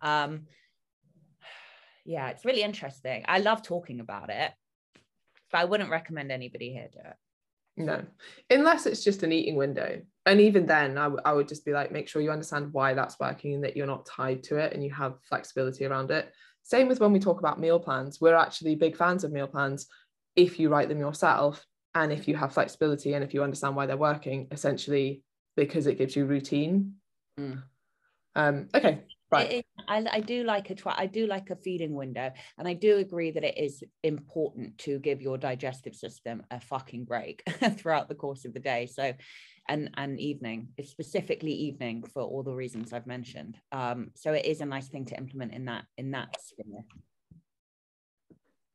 [0.00, 0.46] Um
[2.04, 3.24] yeah it's really interesting.
[3.26, 4.52] I love talking about it
[5.50, 7.16] but i wouldn't recommend anybody here do it
[7.76, 8.02] No,
[8.50, 10.00] unless it's just an eating window.
[10.26, 12.92] And even then, I, w- I would just be like, make sure you understand why
[12.94, 16.30] that's working and that you're not tied to it and you have flexibility around it.
[16.62, 18.20] Same with when we talk about meal plans.
[18.20, 19.86] We're actually big fans of meal plans
[20.36, 23.86] if you write them yourself and if you have flexibility and if you understand why
[23.86, 25.22] they're working, essentially
[25.56, 26.94] because it gives you routine.
[27.38, 27.62] Mm.
[28.34, 29.00] Um, okay,
[29.30, 29.52] right.
[29.52, 30.94] Is- I, I do like a try.
[30.96, 34.98] I do like a feeding window, and I do agree that it is important to
[34.98, 37.42] give your digestive system a fucking break
[37.76, 38.86] throughout the course of the day.
[38.86, 39.12] So,
[39.68, 43.58] and and evening, it's specifically evening for all the reasons I've mentioned.
[43.72, 46.84] Um, so it is a nice thing to implement in that in that sphere.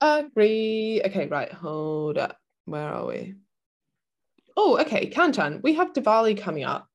[0.01, 1.01] Agree.
[1.05, 1.51] Okay, right.
[1.51, 2.37] Hold up.
[2.65, 3.35] Where are we?
[4.57, 5.09] Oh, okay.
[5.09, 6.89] Kanchan, we have Diwali coming up.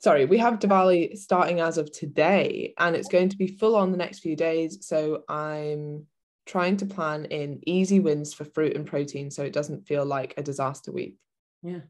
[0.00, 3.92] Sorry, we have Diwali starting as of today, and it's going to be full on
[3.92, 4.78] the next few days.
[4.86, 6.06] So I'm
[6.46, 10.32] trying to plan in easy wins for fruit and protein so it doesn't feel like
[10.36, 11.16] a disaster week.
[11.62, 11.80] Yeah.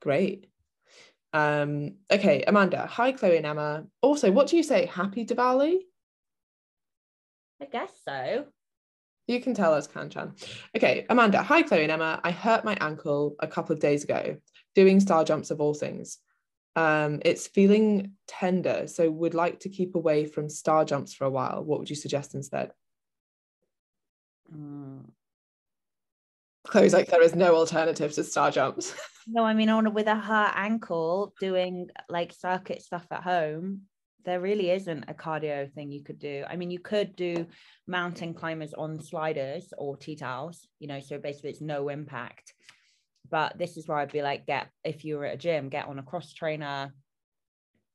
[0.00, 0.46] Great.
[1.34, 2.86] Um, okay, Amanda.
[2.86, 3.84] Hi, Chloe and Emma.
[4.00, 4.86] Also, what do you say?
[4.86, 5.80] Happy Diwali?
[7.60, 8.46] I guess so.
[9.26, 10.42] You can tell us, Kanchan.
[10.74, 11.42] Okay, Amanda.
[11.42, 12.18] Hi, Chloe and Emma.
[12.24, 14.38] I hurt my ankle a couple of days ago
[14.74, 16.18] doing star jumps of all things.
[16.76, 21.30] Um, it's feeling tender, so would like to keep away from star jumps for a
[21.30, 21.64] while.
[21.64, 22.72] What would you suggest instead?
[24.54, 25.04] Mm.
[26.66, 28.94] Chloe's like, there is no alternative to star jumps.
[29.30, 33.82] No, I mean, on with a hurt ankle, doing like circuit stuff at home,
[34.24, 36.44] there really isn't a cardio thing you could do.
[36.48, 37.46] I mean, you could do
[37.86, 42.54] mountain climbers on sliders or tea towels, you know, so basically it's no impact.
[43.30, 45.98] But this is where I'd be like, get if you're at a gym, get on
[45.98, 46.92] a cross trainer,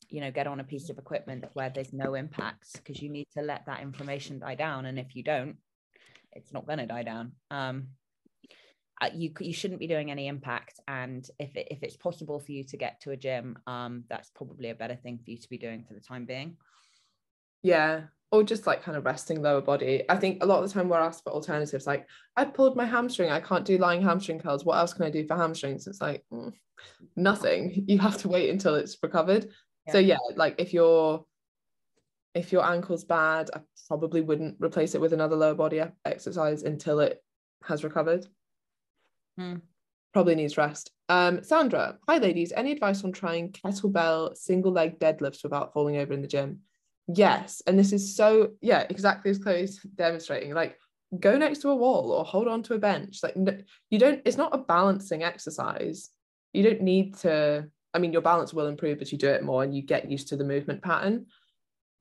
[0.10, 3.28] you know, get on a piece of equipment where there's no impacts because you need
[3.36, 4.86] to let that inflammation die down.
[4.86, 5.58] And if you don't,
[6.34, 7.34] it's not going to die down.
[7.52, 7.88] Um,
[9.02, 12.52] uh, you you shouldn't be doing any impact and if it, if it's possible for
[12.52, 15.50] you to get to a gym um that's probably a better thing for you to
[15.50, 16.56] be doing for the time being
[17.64, 20.74] yeah or just like kind of resting lower body i think a lot of the
[20.74, 24.40] time we're asked for alternatives like i pulled my hamstring i can't do lying hamstring
[24.40, 26.52] curls what else can i do for hamstrings it's like mm,
[27.16, 29.48] nothing you have to wait until it's recovered
[29.88, 29.94] yeah.
[29.94, 31.24] so yeah like if you're
[32.34, 37.00] if your ankle's bad i probably wouldn't replace it with another lower body exercise until
[37.00, 37.24] it
[37.64, 38.26] has recovered
[39.38, 39.56] Hmm.
[40.14, 40.92] Probably needs rest.
[41.10, 42.52] Um, Sandra, hi ladies.
[42.56, 46.60] Any advice on trying kettlebell single leg deadlifts without falling over in the gym?
[47.08, 47.62] Yes.
[47.68, 50.54] And this is so, yeah, exactly as Chloe's demonstrating.
[50.54, 50.78] Like,
[51.20, 53.20] go next to a wall or hold on to a bench.
[53.22, 53.36] Like,
[53.90, 56.10] you don't, it's not a balancing exercise.
[56.54, 59.64] You don't need to, I mean, your balance will improve as you do it more
[59.64, 61.28] and you get used to the movement pattern.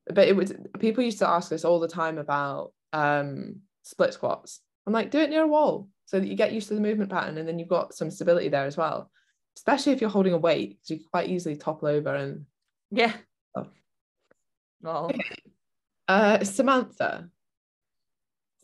[0.06, 4.60] But it was, people used to ask us all the time about um, split squats.
[4.86, 7.10] I'm like, do it near a wall so that you get used to the movement
[7.10, 9.10] pattern and then you've got some stability there as well
[9.56, 12.46] especially if you're holding a weight because you can quite easily topple over and
[12.90, 13.12] yeah
[13.56, 13.66] oh.
[14.82, 15.10] Well
[16.08, 17.28] uh samantha.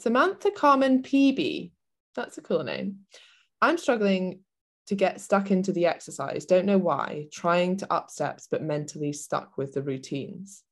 [0.00, 1.72] Samantha carmen pb
[2.14, 3.00] that's a cool name.
[3.62, 4.40] I'm struggling
[4.88, 6.46] to get stuck into the exercise.
[6.46, 7.26] Don't know why.
[7.32, 10.64] Trying to up steps but mentally stuck with the routines.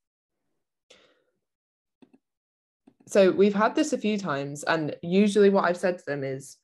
[3.06, 6.56] So we've had this a few times and usually what i've said to them is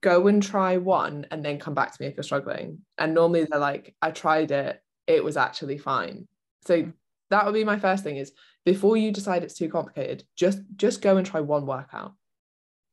[0.00, 2.78] go and try one and then come back to me if you're struggling.
[2.98, 6.26] And normally they're like, I tried it, it was actually fine.
[6.66, 6.92] So
[7.30, 8.32] that would be my first thing is
[8.64, 12.14] before you decide it's too complicated, just just go and try one workout.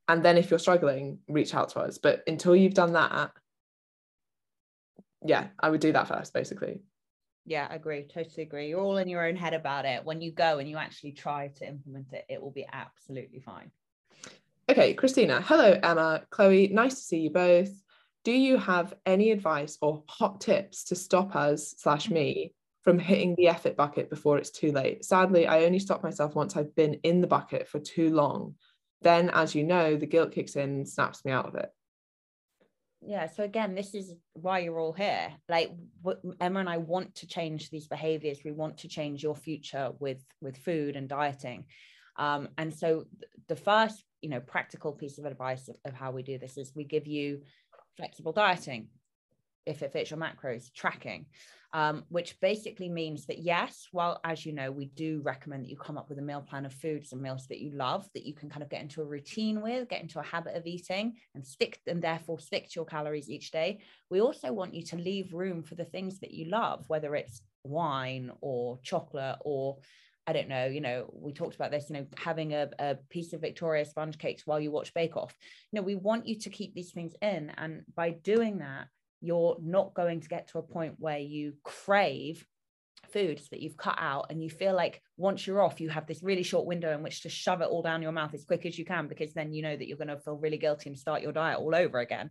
[0.07, 1.97] And then if you're struggling, reach out to us.
[1.97, 3.31] But until you've done that,
[5.25, 6.81] yeah, I would do that first, basically.
[7.45, 8.03] Yeah, agree.
[8.03, 8.69] Totally agree.
[8.69, 10.05] You're all in your own head about it.
[10.05, 13.71] When you go and you actually try to implement it, it will be absolutely fine.
[14.69, 15.41] Okay, Christina.
[15.41, 16.67] Hello, Emma, Chloe.
[16.67, 17.69] Nice to see you both.
[18.25, 22.53] Do you have any advice or hot tips to stop us slash me
[22.87, 25.03] from hitting the effort bucket before it's too late?
[25.03, 28.55] Sadly, I only stop myself once I've been in the bucket for too long.
[29.01, 31.67] Then, as you know, the guilt kicks in and snaps me out of it.
[33.01, 33.27] Yeah.
[33.27, 35.33] So again, this is why you're all here.
[35.49, 35.71] Like
[36.39, 38.39] Emma and I want to change these behaviors.
[38.45, 41.65] We want to change your future with with food and dieting.
[42.15, 43.03] Um, and so
[43.49, 46.71] the first you know practical piece of advice of, of how we do this is
[46.73, 47.41] we give you
[47.97, 48.87] flexible dieting
[49.67, 51.25] if it fits your macros tracking
[51.73, 55.77] um, which basically means that yes well as you know we do recommend that you
[55.77, 58.33] come up with a meal plan of foods and meals that you love that you
[58.33, 61.45] can kind of get into a routine with get into a habit of eating and
[61.45, 65.33] stick and therefore stick to your calories each day we also want you to leave
[65.33, 69.77] room for the things that you love whether it's wine or chocolate or
[70.29, 73.31] I don't know, you know, we talked about this, you know, having a, a piece
[73.31, 75.33] of Victoria sponge cakes while you watch Bake Off.
[75.71, 77.49] You know, we want you to keep these things in.
[77.57, 78.87] And by doing that,
[79.21, 82.45] you're not going to get to a point where you crave
[83.11, 86.21] foods that you've cut out and you feel like once you're off you have this
[86.21, 88.77] really short window in which to shove it all down your mouth as quick as
[88.77, 91.21] you can because then you know that you're going to feel really guilty and start
[91.21, 92.29] your diet all over again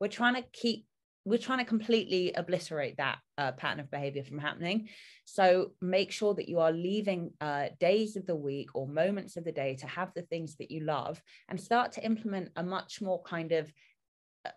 [0.00, 0.86] we're trying to keep
[1.24, 4.88] we're trying to completely obliterate that uh, pattern of behavior from happening.
[5.24, 9.44] So make sure that you are leaving uh, days of the week or moments of
[9.44, 13.00] the day to have the things that you love and start to implement a much
[13.00, 13.72] more kind of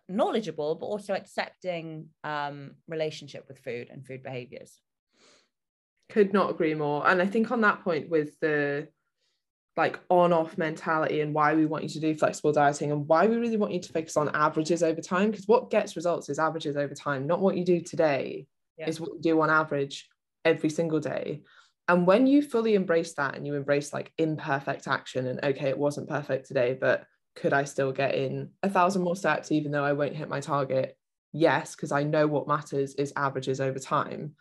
[0.10, 4.80] knowledgeable but also accepting um, relationship with food and food behaviors.
[6.10, 7.08] Could not agree more.
[7.08, 8.88] And I think on that point with the
[9.78, 13.28] like on off mentality and why we want you to do flexible dieting and why
[13.28, 16.39] we really want you to focus on averages over time because what gets results is
[16.39, 18.47] averages over time not what you do today
[18.78, 18.89] yeah.
[18.89, 20.10] is what you do on average
[20.43, 21.43] every single day
[21.88, 25.78] and when you fully embrace that and you embrace like imperfect action and okay it
[25.78, 27.06] wasn't perfect today but
[27.38, 30.39] could i still get in a thousand more steps even though i won't hit my
[30.39, 30.97] target
[31.32, 34.36] yes because i know what matters is averages over time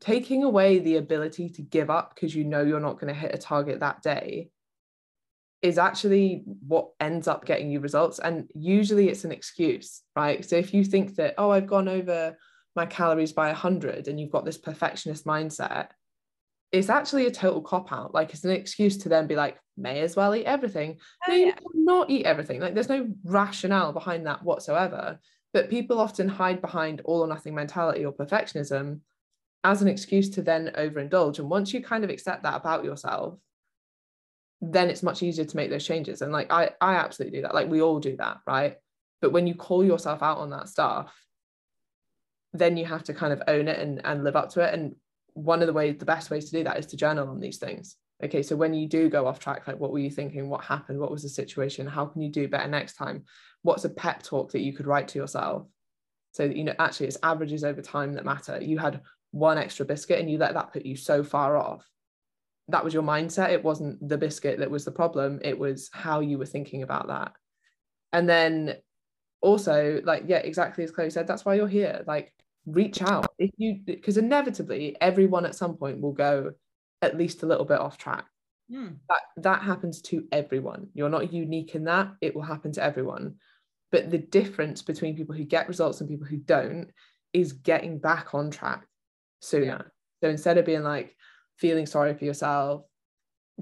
[0.00, 3.34] taking away the ability to give up because you know you're not going to hit
[3.34, 4.50] a target that day
[5.62, 8.18] is actually what ends up getting you results.
[8.18, 10.44] And usually it's an excuse, right?
[10.44, 12.36] So if you think that, oh, I've gone over
[12.74, 15.88] my calories by 100 and you've got this perfectionist mindset,
[16.72, 18.14] it's actually a total cop out.
[18.14, 20.98] Like it's an excuse to then be like, may as well eat everything.
[21.26, 22.60] Oh, no, you cannot eat everything.
[22.60, 25.18] Like there's no rationale behind that whatsoever.
[25.52, 29.00] But people often hide behind all or nothing mentality or perfectionism
[29.64, 31.38] as an excuse to then overindulge.
[31.38, 33.38] And once you kind of accept that about yourself,
[34.60, 36.22] then it's much easier to make those changes.
[36.22, 37.54] And like I, I absolutely do that.
[37.54, 38.76] Like we all do that, right?
[39.20, 41.14] But when you call yourself out on that stuff,
[42.52, 44.74] then you have to kind of own it and, and live up to it.
[44.74, 44.94] And
[45.36, 47.58] one of the ways, the best ways to do that is to journal on these
[47.58, 47.96] things.
[48.24, 50.48] Okay, so when you do go off track, like what were you thinking?
[50.48, 50.98] What happened?
[50.98, 51.86] What was the situation?
[51.86, 53.24] How can you do better next time?
[53.60, 55.66] What's a pep talk that you could write to yourself?
[56.32, 58.58] So that, you know, actually it's averages over time that matter.
[58.62, 61.86] You had one extra biscuit and you let that put you so far off.
[62.68, 63.50] That was your mindset.
[63.50, 65.40] It wasn't the biscuit that was the problem.
[65.44, 67.32] It was how you were thinking about that.
[68.14, 68.76] And then
[69.42, 72.02] also, like, yeah, exactly as Chloe said, that's why you're here.
[72.06, 72.32] Like,
[72.66, 76.52] reach out if you because inevitably everyone at some point will go
[77.00, 78.26] at least a little bit off track.
[78.70, 78.96] Mm.
[79.08, 80.88] That that happens to everyone.
[80.94, 82.12] You're not unique in that.
[82.20, 83.36] It will happen to everyone.
[83.92, 86.90] But the difference between people who get results and people who don't
[87.32, 88.84] is getting back on track
[89.40, 89.64] sooner.
[89.64, 89.82] Yeah.
[90.22, 91.14] So instead of being like
[91.58, 92.82] feeling sorry for yourself,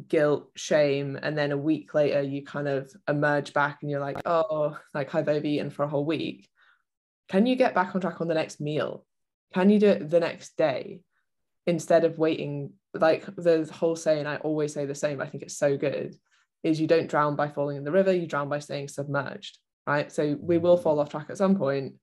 [0.08, 4.20] guilt, shame, and then a week later you kind of emerge back and you're like,
[4.24, 6.48] oh, like I've overeaten for a whole week.
[7.28, 9.04] Can you get back on track on the next meal?
[9.52, 11.00] Can you do it the next day
[11.66, 12.72] instead of waiting?
[12.92, 16.14] Like the whole saying, I always say the same, I think it's so good,
[16.62, 20.10] is you don't drown by falling in the river, you drown by staying submerged, right?
[20.12, 21.94] So we will fall off track at some point,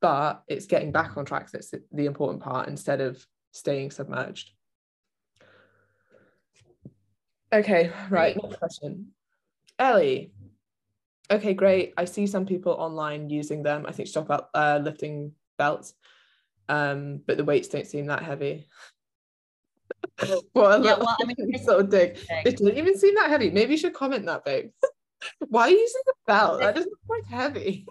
[0.00, 4.52] but it's getting back on track that's the important part instead of staying submerged.
[7.52, 9.08] Okay, right, next question.
[9.78, 10.32] Ellie,
[11.30, 11.94] okay, great.
[11.96, 13.86] I see some people online using them.
[13.86, 15.94] I think talked about uh, lifting belts,
[16.68, 18.66] um, but the weights don't seem that heavy.
[20.52, 22.18] what a yeah, well, I mean, sort of dig.
[22.44, 23.50] It didn't even seem that heavy.
[23.50, 24.70] Maybe you should comment that, babe.
[25.48, 26.60] Why are you using the belt?
[26.60, 27.86] That doesn't look quite heavy.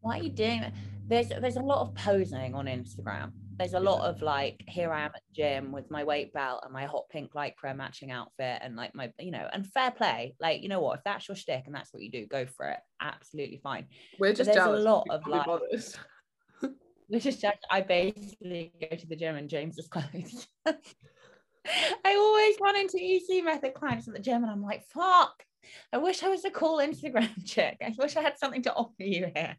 [0.00, 0.74] Why are you doing that?
[1.06, 5.00] There's there's a lot of posing on Instagram there's a lot of like here I
[5.00, 8.60] am at the gym with my weight belt and my hot pink lycra matching outfit
[8.62, 11.36] and like my you know and fair play like you know what if that's your
[11.36, 13.86] shtick and that's what you do go for it absolutely fine
[14.18, 15.46] we're just there's jealous a lot of like
[17.08, 17.58] we're just jealous.
[17.70, 23.74] I basically go to the gym in James's clothes I always run into EC method
[23.74, 25.44] clients at the gym and I'm like fuck
[25.92, 27.78] I wish I was a cool Instagram chick.
[27.80, 29.56] I wish I had something to offer you here.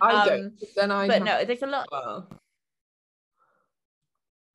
[0.00, 0.60] I um, don't.
[0.74, 1.06] Then I.
[1.06, 1.86] But no, there's a lot.
[1.92, 2.30] Well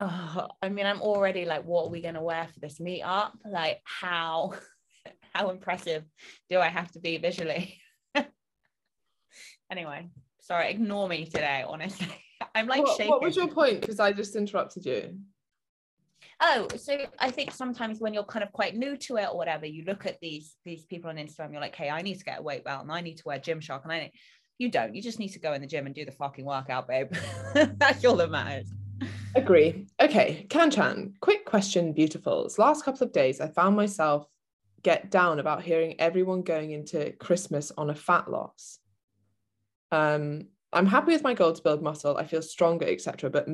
[0.00, 3.32] oh, I mean, I'm already like, what are we going to wear for this meetup?
[3.44, 4.54] Like, how,
[5.34, 6.04] how impressive
[6.48, 7.78] do I have to be visually?
[9.70, 10.08] anyway,
[10.40, 12.08] sorry, ignore me today, honestly.
[12.54, 13.82] I'm like what, what was your point?
[13.82, 15.18] Because I just interrupted you.
[16.42, 19.66] Oh, so I think sometimes when you're kind of quite new to it or whatever,
[19.66, 22.38] you look at these these people on Instagram, you're like, hey, I need to get
[22.38, 24.12] a weight belt and I need to wear Gymshark and I need...
[24.56, 24.94] you don't.
[24.94, 27.12] You just need to go in the gym and do the fucking workout, babe.
[27.54, 28.72] That's all that matters.
[29.36, 29.86] Agree.
[30.02, 32.58] Okay, Kanchan, quick question, beautifuls.
[32.58, 34.26] Last couple of days, I found myself
[34.82, 38.78] get down about hearing everyone going into Christmas on a fat loss.
[39.92, 42.16] Um, I'm happy with my goal to build muscle.
[42.16, 43.30] I feel stronger, etc.
[43.30, 43.48] But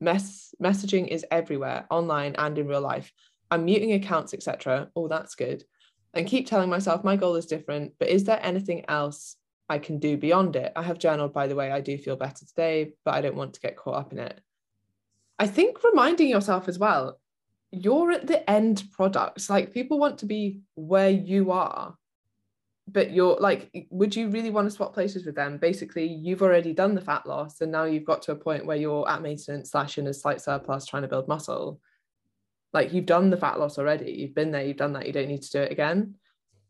[0.00, 3.12] mess messaging is everywhere, online and in real life.
[3.50, 4.88] I'm muting accounts, etc.
[4.96, 5.62] Oh, that's good.
[6.14, 7.92] And keep telling myself my goal is different.
[7.98, 9.36] But is there anything else
[9.68, 10.72] I can do beyond it?
[10.74, 11.70] I have journaled, by the way.
[11.70, 14.40] I do feel better today, but I don't want to get caught up in it.
[15.38, 17.18] I think reminding yourself as well,
[17.70, 19.48] you're at the end product.
[19.48, 21.96] Like people want to be where you are,
[22.86, 25.56] but you're like, would you really want to swap places with them?
[25.56, 28.76] Basically, you've already done the fat loss, and now you've got to a point where
[28.76, 31.80] you're at maintenance slash in a slight surplus trying to build muscle.
[32.72, 34.12] Like you've done the fat loss already.
[34.12, 36.14] You've been there, you've done that, you don't need to do it again.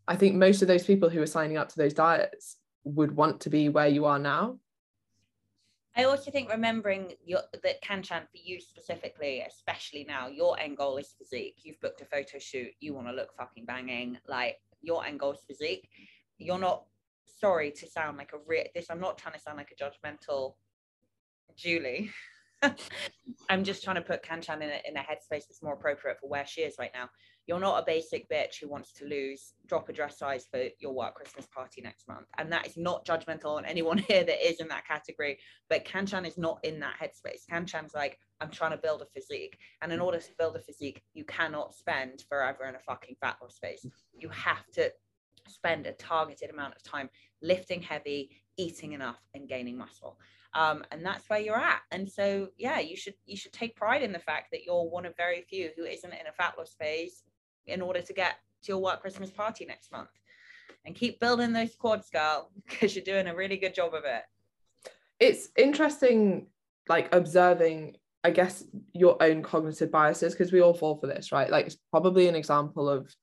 [0.07, 3.41] I think most of those people who are signing up to those diets would want
[3.41, 4.59] to be where you are now
[5.97, 10.97] I also think remembering your, that Kanchan for you specifically, especially now, your end goal
[10.97, 11.57] is physique.
[11.62, 12.70] You've booked a photo shoot.
[12.80, 14.18] You want to look fucking banging.
[14.26, 15.88] Like your end goal is physique.
[16.38, 16.84] You're not
[17.40, 18.86] sorry to sound like a real this.
[18.90, 20.55] I'm not trying to sound like a judgmental
[21.57, 22.11] Julie.
[23.51, 26.28] I'm just trying to put Kanchan in a, in a headspace that's more appropriate for
[26.28, 27.11] where she is right now.
[27.47, 30.93] You're not a basic bitch who wants to lose, drop a dress size for your
[30.93, 32.26] work Christmas party next month.
[32.38, 35.38] And that is not judgmental on anyone here that is in that category.
[35.68, 37.43] But Kanchan is not in that headspace.
[37.51, 39.59] Kanchan's like, I'm trying to build a physique.
[39.82, 43.36] And in order to build a physique, you cannot spend forever in a fucking fat
[43.43, 43.84] loss space.
[44.12, 44.93] You have to
[45.49, 47.11] spend a targeted amount of time
[47.43, 50.16] lifting heavy, eating enough, and gaining muscle
[50.55, 54.03] um, and that's where you're at and so yeah you should you should take pride
[54.03, 56.74] in the fact that you're one of very few who isn't in a fat loss
[56.78, 57.22] phase
[57.67, 60.11] in order to get to your work christmas party next month.
[60.85, 64.23] And keep building those quads girl because you're doing a really good job of it.
[65.21, 66.49] It's interesting
[66.89, 71.51] like observing i guess your own cognitive biases because we all fall for this right?
[71.51, 73.15] Like it's probably an example of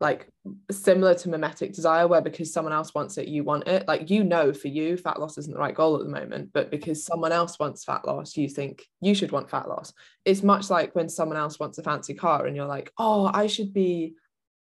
[0.00, 0.28] like
[0.70, 3.86] similar to mimetic desire where because someone else wants it you want it.
[3.88, 6.70] Like you know for you fat loss isn't the right goal at the moment but
[6.70, 9.92] because someone else wants fat loss you think you should want fat loss.
[10.24, 13.46] It's much like when someone else wants a fancy car and you're like oh i
[13.46, 14.14] should be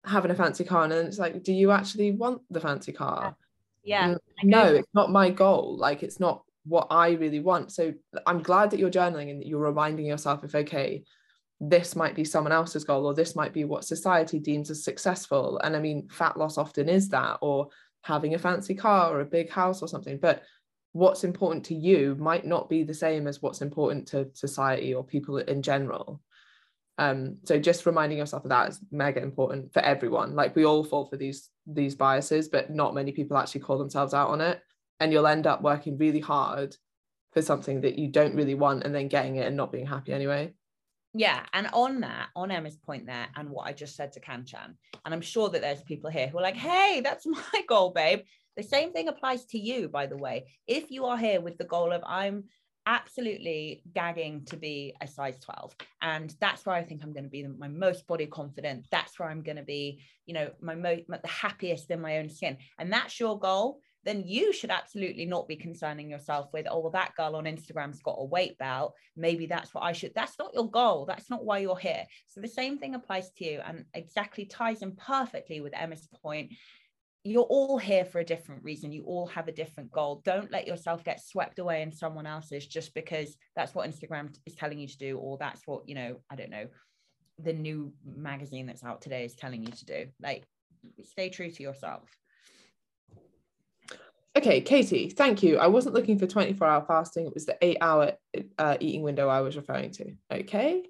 [0.06, 3.36] having a fancy car and then it's like do you actually want the fancy car?
[3.84, 4.14] Yeah.
[4.42, 5.76] No it's not my goal.
[5.76, 7.72] Like it's not what i really want.
[7.72, 7.92] So
[8.26, 11.04] i'm glad that you're journaling and that you're reminding yourself if okay
[11.60, 15.60] this might be someone else's goal or this might be what society deems as successful.
[15.62, 17.68] And i mean fat loss often is that or
[18.02, 20.18] having a fancy car or a big house or something.
[20.18, 20.42] But
[20.92, 25.04] what's important to you might not be the same as what's important to society or
[25.04, 26.22] people in general.
[26.96, 30.34] Um, so just reminding yourself of that is mega important for everyone.
[30.34, 34.14] Like we all fall for these these biases but not many people actually call themselves
[34.14, 34.60] out on it.
[34.98, 36.74] And you'll end up working really hard
[37.32, 40.12] for something that you don't really want and then getting it and not being happy
[40.12, 40.52] anyway
[41.14, 44.74] yeah and on that on emma's point there and what i just said to kanchan
[45.04, 48.20] and i'm sure that there's people here who are like hey that's my goal babe.
[48.56, 50.44] The same thing applies to you by the way.
[50.66, 52.44] If you are here with the goal of i'm
[52.86, 57.30] absolutely gagging to be a size 12 and that's where i think i'm going to
[57.30, 61.02] be my most body confident that's where i'm going to be you know my most
[61.08, 65.46] the happiest in my own skin and that's your goal then you should absolutely not
[65.46, 68.94] be concerning yourself with, oh, well, that girl on Instagram's got a weight belt.
[69.16, 70.12] Maybe that's what I should.
[70.14, 71.04] That's not your goal.
[71.04, 72.06] That's not why you're here.
[72.26, 76.52] So the same thing applies to you and exactly ties in perfectly with Emma's point.
[77.24, 78.92] You're all here for a different reason.
[78.92, 80.22] You all have a different goal.
[80.24, 84.54] Don't let yourself get swept away in someone else's just because that's what Instagram is
[84.54, 86.68] telling you to do, or that's what, you know, I don't know,
[87.38, 90.06] the new magazine that's out today is telling you to do.
[90.22, 90.44] Like,
[91.02, 92.08] stay true to yourself.
[94.36, 95.58] Okay, Katie, thank you.
[95.58, 97.26] I wasn't looking for 24 hour fasting.
[97.26, 98.12] It was the eight hour
[98.58, 100.12] uh, eating window I was referring to.
[100.30, 100.84] Okay.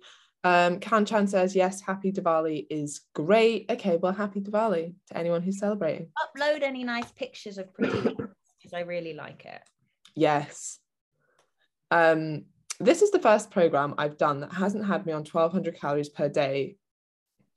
[0.45, 3.67] Um, Kanchan says, yes, happy Diwali is great.
[3.71, 6.09] Okay, well, happy Diwali to anyone who's celebrating.
[6.19, 9.63] Upload any nice pictures of pretty because I really like it.
[10.15, 10.79] Yes.
[11.91, 12.45] Um,
[12.79, 16.29] this is the first program I've done that hasn't had me on 1200 calories per
[16.29, 16.77] day,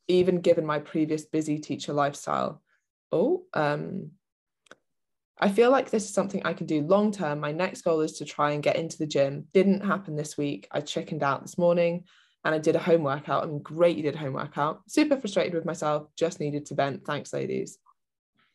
[0.07, 2.61] even given my previous busy teacher lifestyle.
[3.11, 4.11] Oh, um,
[5.43, 7.41] I feel like this is something I can do long term.
[7.41, 9.45] My next goal is to try and get into the gym.
[9.53, 10.69] Didn't happen this week.
[10.71, 12.05] I chickened out this morning
[12.45, 13.43] and I did a home workout.
[13.43, 14.83] I mean, great, you did a home workout.
[14.87, 16.07] Super frustrated with myself.
[16.15, 17.03] Just needed to vent.
[17.05, 17.77] Thanks, ladies.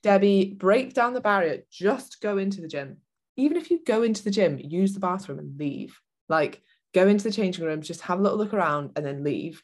[0.03, 1.59] Debbie, break down the barrier.
[1.71, 2.97] Just go into the gym.
[3.37, 6.01] Even if you go into the gym, use the bathroom and leave.
[6.31, 6.63] Like,
[6.95, 9.63] go into the changing rooms, just have a little look around and then leave.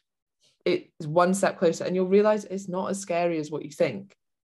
[0.63, 4.15] It's one step closer, and you'll realize it's not as scary as what you think.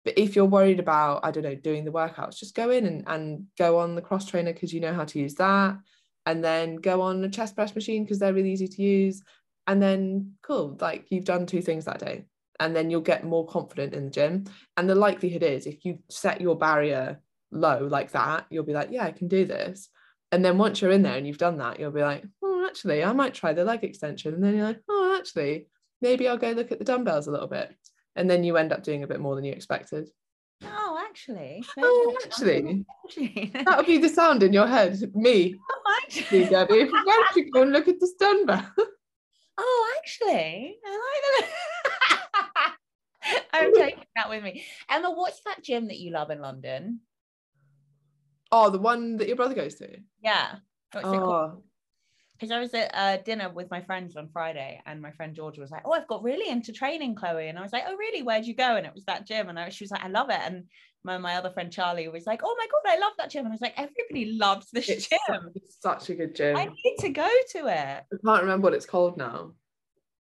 [0.10, 3.04] But if you're worried about, I don't know, doing the workouts, just go in and,
[3.06, 5.78] and go on the cross trainer because you know how to use that.
[6.26, 9.22] And then go on a chest press machine because they're really easy to use.
[9.68, 12.26] And then cool, like you've done two things that day.
[12.60, 14.46] And then you'll get more confident in the gym.
[14.78, 18.90] And the likelihood is if you set your barrier low like that, you'll be like,
[18.90, 19.90] yeah, I can do this.
[20.32, 23.04] And then once you're in there and you've done that, you'll be like, oh, actually,
[23.04, 24.34] I might try the leg extension.
[24.34, 25.68] And then you're like, oh, actually,
[26.02, 27.76] maybe I'll go look at the dumbbells a little bit
[28.20, 30.10] and then you end up doing a bit more than you expected.
[30.66, 31.64] Oh, actually.
[31.78, 32.84] Oh, actually.
[33.66, 35.00] that would be the sound in your head.
[35.16, 35.56] Me.
[35.92, 36.46] Oh, actually.
[36.46, 38.74] Debbie, why don't you go and look at the Dunbar?
[39.62, 40.78] Oh, actually.
[40.86, 41.50] I like
[42.42, 42.76] that.
[43.52, 44.64] I'm taking that with me.
[44.90, 47.02] Emma, what's that gym that you love in London?
[48.54, 49.98] Oh, the one that your brother goes to?
[50.24, 50.56] Yeah.
[50.94, 51.64] What's oh,
[52.40, 55.60] because I was at uh, dinner with my friends on Friday, and my friend Georgia
[55.60, 58.24] was like, "Oh, I've got really into training, Chloe," and I was like, "Oh, really?
[58.24, 60.30] Where'd you go?" And it was that gym, and I, she was like, "I love
[60.30, 60.66] it," and
[61.04, 63.52] my, my other friend Charlie was like, "Oh my god, I love that gym," and
[63.52, 65.20] I was like, "Everybody loves this it's gym.
[65.28, 66.56] Such, it's such a good gym.
[66.56, 69.54] I need to go to it." I can't remember what it's called now.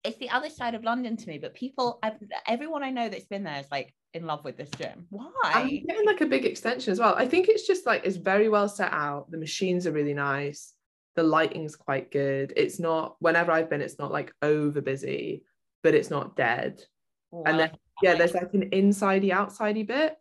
[0.03, 2.13] It's the other side of London to me, but people, I've,
[2.47, 5.05] everyone I know that's been there is like in love with this gym.
[5.09, 5.31] Why?
[5.43, 7.13] I'm getting like a big extension as well.
[7.15, 9.29] I think it's just like it's very well set out.
[9.29, 10.73] The machines are really nice
[11.19, 12.53] the lighting's quite good.
[12.55, 15.43] It's not whenever i've been it's not like over busy
[15.83, 16.81] but it's not dead.
[17.29, 17.43] Wow.
[17.45, 20.15] and then yeah there's like an insidey outsidey bit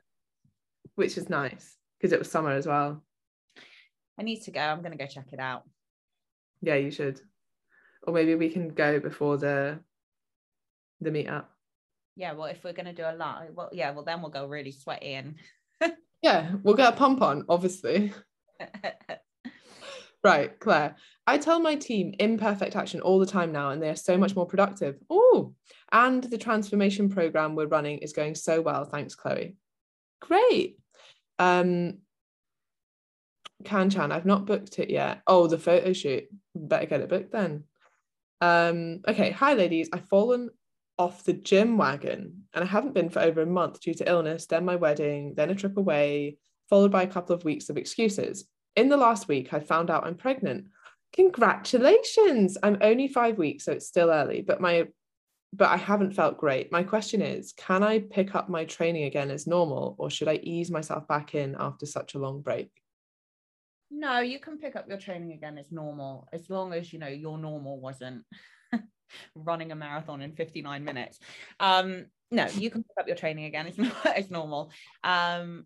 [0.96, 3.04] which is nice because it was summer as well.
[4.18, 4.60] I need to go.
[4.60, 5.62] I'm gonna go check it out.
[6.62, 7.20] Yeah you should.
[8.02, 9.78] Or maybe we can go before the
[11.00, 11.44] the meetup.
[12.16, 14.72] Yeah well if we're gonna do a lot well yeah well then we'll go really
[14.72, 15.36] sweaty and
[16.22, 18.12] yeah we'll get a pump on obviously
[20.24, 20.96] Right, Claire.
[21.26, 24.34] I tell my team imperfect action all the time now, and they are so much
[24.34, 24.96] more productive.
[25.08, 25.54] Oh,
[25.92, 28.84] and the transformation program we're running is going so well.
[28.84, 29.56] Thanks, Chloe.
[30.20, 30.78] Great.
[31.38, 31.98] Um,
[33.64, 35.22] Kanchan, I've not booked it yet.
[35.26, 36.24] Oh, the photo shoot.
[36.54, 37.64] Better get it booked then.
[38.40, 39.88] Um, okay, hi ladies.
[39.92, 40.50] I've fallen
[40.96, 44.46] off the gym wagon and I haven't been for over a month due to illness,
[44.46, 46.38] then my wedding, then a trip away,
[46.68, 48.46] followed by a couple of weeks of excuses.
[48.78, 50.68] In the last week, I found out I'm pregnant.
[51.12, 52.56] Congratulations!
[52.62, 54.86] I'm only five weeks, so it's still early, but my
[55.52, 56.70] but I haven't felt great.
[56.70, 60.34] My question is, can I pick up my training again as normal, or should I
[60.44, 62.70] ease myself back in after such a long break?
[63.90, 67.08] No, you can pick up your training again as normal, as long as you know
[67.08, 68.24] your normal wasn't
[69.34, 71.18] running a marathon in 59 minutes.
[71.58, 73.66] Um, no, you can pick up your training again.
[73.66, 74.70] It's as normal.
[75.02, 75.64] Um,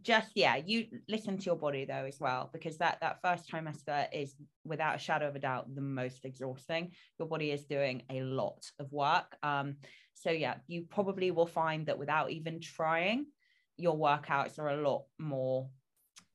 [0.00, 4.06] just yeah you listen to your body though as well because that that first trimester
[4.12, 4.34] is
[4.64, 6.90] without a shadow of a doubt the most exhausting.
[7.18, 9.36] Your body is doing a lot of work.
[9.42, 9.76] Um
[10.14, 13.26] so yeah you probably will find that without even trying
[13.76, 15.68] your workouts are a lot more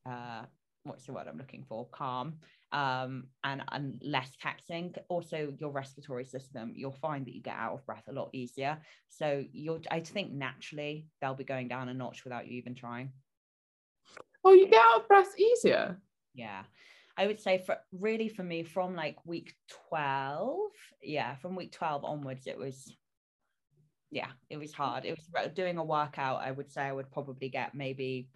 [0.06, 0.44] uh
[0.84, 1.88] what's the word i'm looking for?
[1.92, 2.36] Calm
[2.72, 4.94] um and and less taxing.
[5.10, 8.78] Also your respiratory system you'll find that you get out of breath a lot easier.
[9.10, 13.12] So you'll i think naturally they'll be going down a notch without you even trying
[14.48, 15.98] Oh, you get out of breath easier.
[16.34, 16.64] Yeah.
[17.18, 19.54] I would say for really for me from like week
[19.90, 20.58] 12,
[21.04, 22.96] yeah, from week 12 onwards, it was,
[24.10, 25.04] yeah, it was hard.
[25.04, 26.40] It was doing a workout.
[26.42, 28.30] I would say I would probably get maybe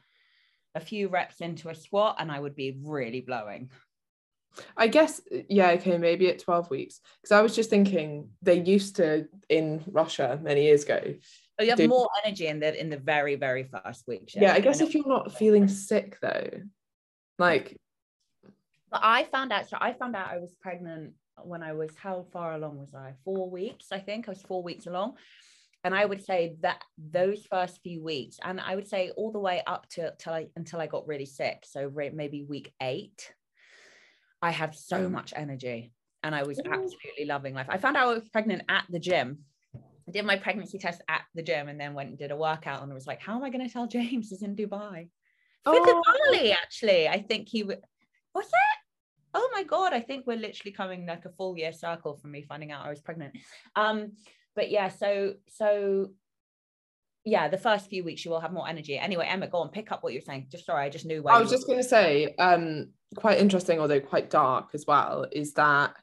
[0.75, 3.69] a few reps into a squat and I would be really blowing.
[4.75, 6.99] I guess, yeah, okay, maybe at 12 weeks.
[7.21, 11.13] Because I was just thinking they used to in Russia many years ago,
[11.61, 11.87] Oh, you have do...
[11.87, 14.31] more energy in the in the very very first week.
[14.33, 16.49] Yeah, I guess I if you're not feeling sick though,
[17.37, 17.77] like.
[18.89, 19.69] But I found out.
[19.69, 23.13] So I found out I was pregnant when I was how far along was I?
[23.23, 24.27] Four weeks, I think.
[24.27, 25.13] I was four weeks along.
[25.83, 29.39] And I would say that those first few weeks, and I would say all the
[29.39, 31.63] way up to till I until I got really sick.
[31.63, 33.31] So maybe week eight,
[34.41, 35.93] I had so much energy
[36.23, 37.67] and I was absolutely loving life.
[37.69, 39.39] I found out I was pregnant at the gym
[40.07, 42.83] I did my pregnancy test at the gym and then went and did a workout
[42.83, 45.09] and was like, how am I going to tell James he's in Dubai?
[45.65, 46.03] Oh.
[46.63, 47.07] Actually.
[47.07, 47.79] I think he would.
[48.33, 48.81] Was it?
[49.33, 49.93] Oh my god!
[49.93, 52.89] I think we're literally coming like a full year circle from me finding out I
[52.89, 53.37] was pregnant.
[53.75, 54.13] Um,
[54.55, 56.11] but yeah, so so
[57.23, 58.97] yeah, the first few weeks you will have more energy.
[58.97, 60.47] Anyway, Emma, go on, pick up what you're saying.
[60.51, 61.23] Just sorry, I just knew.
[61.27, 65.53] I was just going to say, um, quite interesting, although quite dark as well, is
[65.53, 65.95] that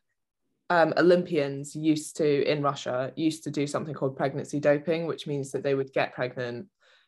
[0.70, 5.50] um, Olympians used to in Russia used to do something called pregnancy doping, which means
[5.52, 6.66] that they would get pregnant,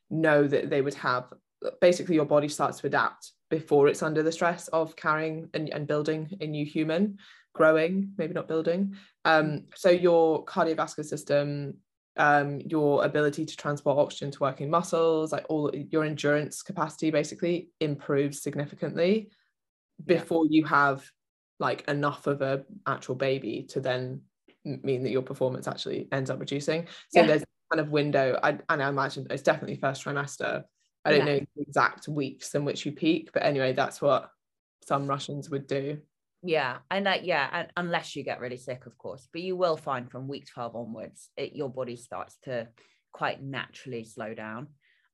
[0.09, 1.33] know that they would have
[1.81, 5.87] basically your body starts to adapt before it's under the stress of carrying and, and
[5.87, 7.19] building a new human,
[7.53, 8.95] growing, maybe not building.
[9.25, 11.75] Um, so your cardiovascular system,
[12.17, 17.69] um, your ability to transport oxygen to working muscles, like all your endurance capacity basically
[17.81, 19.31] improves significantly
[20.07, 20.59] before yeah.
[20.59, 21.05] you have
[21.61, 24.23] like enough of a actual baby to then
[24.65, 27.27] mean that your performance actually ends up reducing so yeah.
[27.27, 30.65] there's kind of window I, and I imagine it's definitely first trimester
[31.05, 31.35] I don't yeah.
[31.35, 34.31] know the exact weeks in which you peak but anyway that's what
[34.83, 35.99] some Russians would do
[36.43, 39.77] yeah and that yeah and unless you get really sick of course but you will
[39.77, 42.67] find from week 12 onwards it, your body starts to
[43.13, 44.69] quite naturally slow down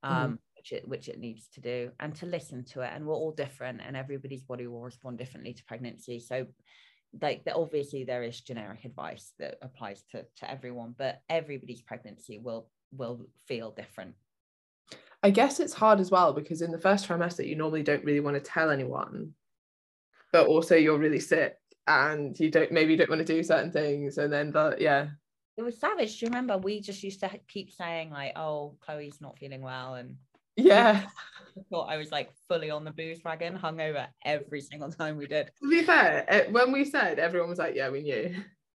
[0.05, 0.15] mm-hmm.
[0.15, 2.91] um mm which it which it needs to do and to listen to it.
[2.93, 6.19] And we're all different and everybody's body will respond differently to pregnancy.
[6.19, 6.47] So
[7.23, 12.39] like the, obviously there is generic advice that applies to to everyone but everybody's pregnancy
[12.39, 14.15] will will feel different.
[15.23, 18.21] I guess it's hard as well because in the first trimester you normally don't really
[18.21, 19.33] want to tell anyone
[20.33, 21.57] but also you're really sick
[21.87, 25.09] and you don't maybe you don't want to do certain things and then but yeah.
[25.57, 26.19] It was savage.
[26.19, 29.95] Do you remember we just used to keep saying like oh chloe's not feeling well
[29.95, 30.17] and
[30.57, 31.07] yeah.
[31.57, 35.27] I thought I was like fully on the booze wagon, hungover every single time we
[35.27, 35.51] did.
[35.63, 38.35] To be fair, eh, when we said, everyone was like, "Yeah, we knew."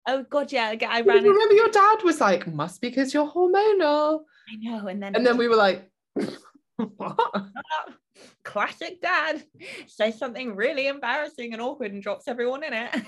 [0.07, 0.73] Oh god, yeah.
[0.87, 1.23] I ran.
[1.23, 5.25] Remember, your dad was like, "Must be because you're hormonal." I know, and then and
[5.25, 5.89] then we were like,
[6.77, 7.17] "What?"
[8.43, 9.43] Classic dad
[9.87, 13.03] says something really embarrassing and awkward and drops everyone in it.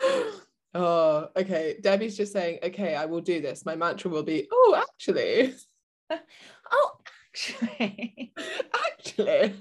[0.74, 1.76] oh, okay.
[1.80, 5.54] Debbie's just saying, "Okay, I will do this." My mantra will be, "Oh, actually."
[6.10, 6.90] oh,
[7.32, 8.32] actually.
[8.92, 9.54] actually.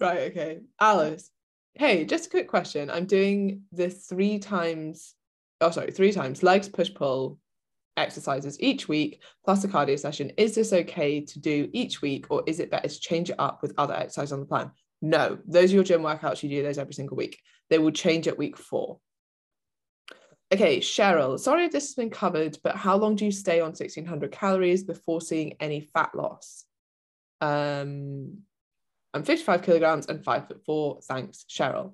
[0.00, 0.60] right, okay.
[0.80, 1.30] Alice.
[1.74, 2.90] Hey, just a quick question.
[2.90, 5.14] I'm doing the three times,
[5.60, 7.38] oh, sorry, three times legs push pull
[7.96, 10.30] exercises each week plus a cardio session.
[10.36, 13.62] Is this okay to do each week or is it better to change it up
[13.62, 14.70] with other exercise on the plan?
[15.02, 16.42] No, those are your gym workouts.
[16.42, 17.38] You do those every single week.
[17.68, 18.98] They will change at week four.
[20.52, 23.70] Okay, Cheryl, sorry if this has been covered, but how long do you stay on
[23.70, 26.64] 1600 calories before seeing any fat loss?
[27.40, 28.42] Um,
[29.12, 31.00] I'm 55 kilograms and five foot four.
[31.02, 31.92] Thanks, Cheryl.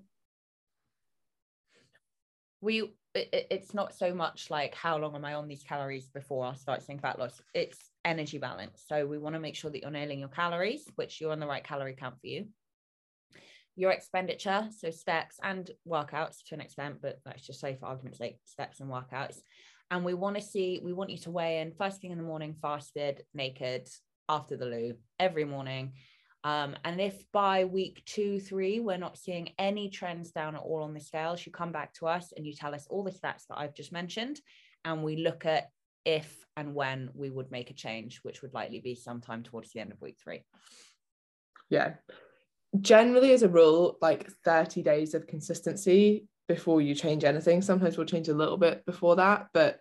[2.60, 6.44] We it, it's not so much like how long am I on these calories before
[6.44, 7.40] I start seeing fat loss.
[7.54, 8.84] It's energy balance.
[8.86, 11.46] So we want to make sure that you're nailing your calories, which you're on the
[11.46, 12.48] right calorie count for you.
[13.74, 18.18] Your expenditure, so steps and workouts to an extent, but let's just say for argument's
[18.18, 19.38] sake, steps and workouts.
[19.90, 22.24] And we want to see, we want you to weigh in first thing in the
[22.24, 23.88] morning, fasted, naked,
[24.28, 25.92] after the loo, every morning.
[26.44, 30.82] Um, and if by week two, three, we're not seeing any trends down at all
[30.82, 33.46] on the scales, you come back to us and you tell us all the stats
[33.48, 34.40] that I've just mentioned,
[34.84, 35.68] and we look at
[36.04, 39.80] if and when we would make a change, which would likely be sometime towards the
[39.80, 40.42] end of week three.
[41.70, 41.94] Yeah.
[42.80, 47.62] Generally, as a rule, like 30 days of consistency before you change anything.
[47.62, 49.80] Sometimes we'll change a little bit before that, but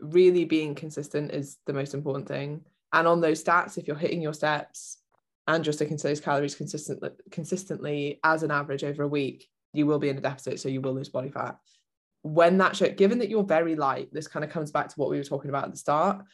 [0.00, 2.62] really being consistent is the most important thing.
[2.92, 4.98] And on those stats, if you're hitting your steps,
[5.46, 9.86] and you're sticking to those calories consistently consistently as an average over a week, you
[9.86, 11.56] will be in a deficit, so you will lose body fat.
[12.22, 15.10] When that show, given that you're very light, this kind of comes back to what
[15.10, 16.24] we were talking about at the start.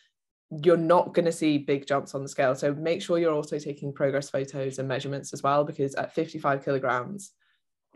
[0.63, 2.55] You're not going to see big jumps on the scale.
[2.55, 6.65] So make sure you're also taking progress photos and measurements as well, because at 55
[6.65, 7.33] kilograms,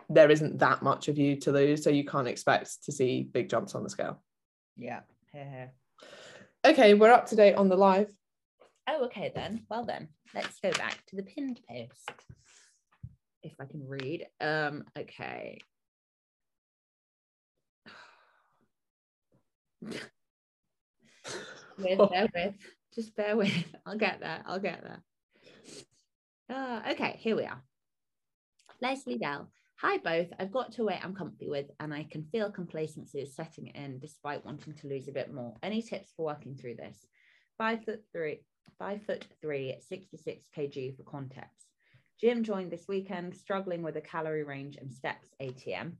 [0.08, 1.84] there isn't that much of you to lose.
[1.84, 4.22] So you can't expect to see big jumps on the scale.
[4.76, 5.00] Yeah.
[6.64, 8.10] okay, we're up to date on the live.
[8.88, 9.64] Oh, okay then.
[9.68, 12.24] Well then, let's go back to the pinned post.
[13.42, 14.26] If I can read.
[14.40, 15.58] Um, okay.
[21.78, 22.54] with, bear with.
[22.94, 23.52] Just bear with.
[23.86, 24.42] I'll get there.
[24.46, 25.02] I'll get there.
[26.48, 27.62] Uh, okay, here we are.
[28.80, 29.50] Leslie Dell.
[29.80, 30.28] Hi, both.
[30.38, 33.98] I've got to weight I'm comfy with, and I can feel complacency is setting in
[33.98, 35.54] despite wanting to lose a bit more.
[35.62, 37.06] Any tips for working through this?
[37.58, 38.40] Five foot three,
[38.78, 41.66] five foot three, 66 kg for context.
[42.20, 45.92] Gym joined this weekend, struggling with a calorie range and steps ATM.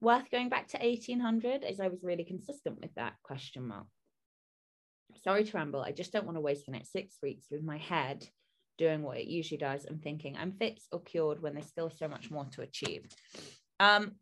[0.00, 3.86] Worth going back to 1800 as I was really consistent with that question mark.
[5.22, 5.80] Sorry to ramble.
[5.80, 8.26] I just don't want to waste the next six weeks with my head
[8.78, 12.08] doing what it usually does and thinking I'm fixed or cured when there's still so
[12.08, 13.06] much more to achieve.
[13.80, 14.12] Um,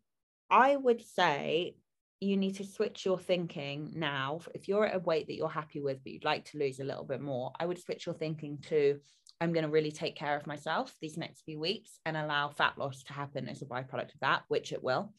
[0.49, 1.75] I would say
[2.19, 4.41] you need to switch your thinking now.
[4.55, 6.83] If you're at a weight that you're happy with, but you'd like to lose a
[6.83, 8.99] little bit more, I would switch your thinking to
[9.39, 12.77] I'm going to really take care of myself these next few weeks and allow fat
[12.77, 15.13] loss to happen as a byproduct of that, which it will.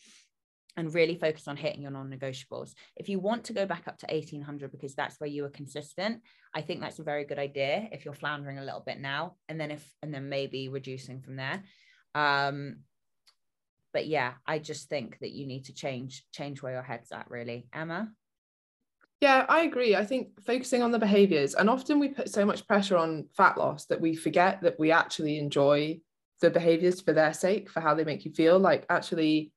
[0.79, 2.73] And really focus on hitting your non negotiables.
[2.97, 6.23] If you want to go back up to 1800 because that's where you were consistent,
[6.55, 9.35] I think that's a very good idea if you're floundering a little bit now.
[9.49, 11.65] And then if, and then maybe reducing from there.
[12.15, 12.85] Um,
[13.93, 17.31] but yeah i just think that you need to change change where your head's at
[17.31, 18.09] really emma
[19.21, 22.67] yeah i agree i think focusing on the behaviors and often we put so much
[22.67, 25.99] pressure on fat loss that we forget that we actually enjoy
[26.41, 29.53] the behaviors for their sake for how they make you feel like actually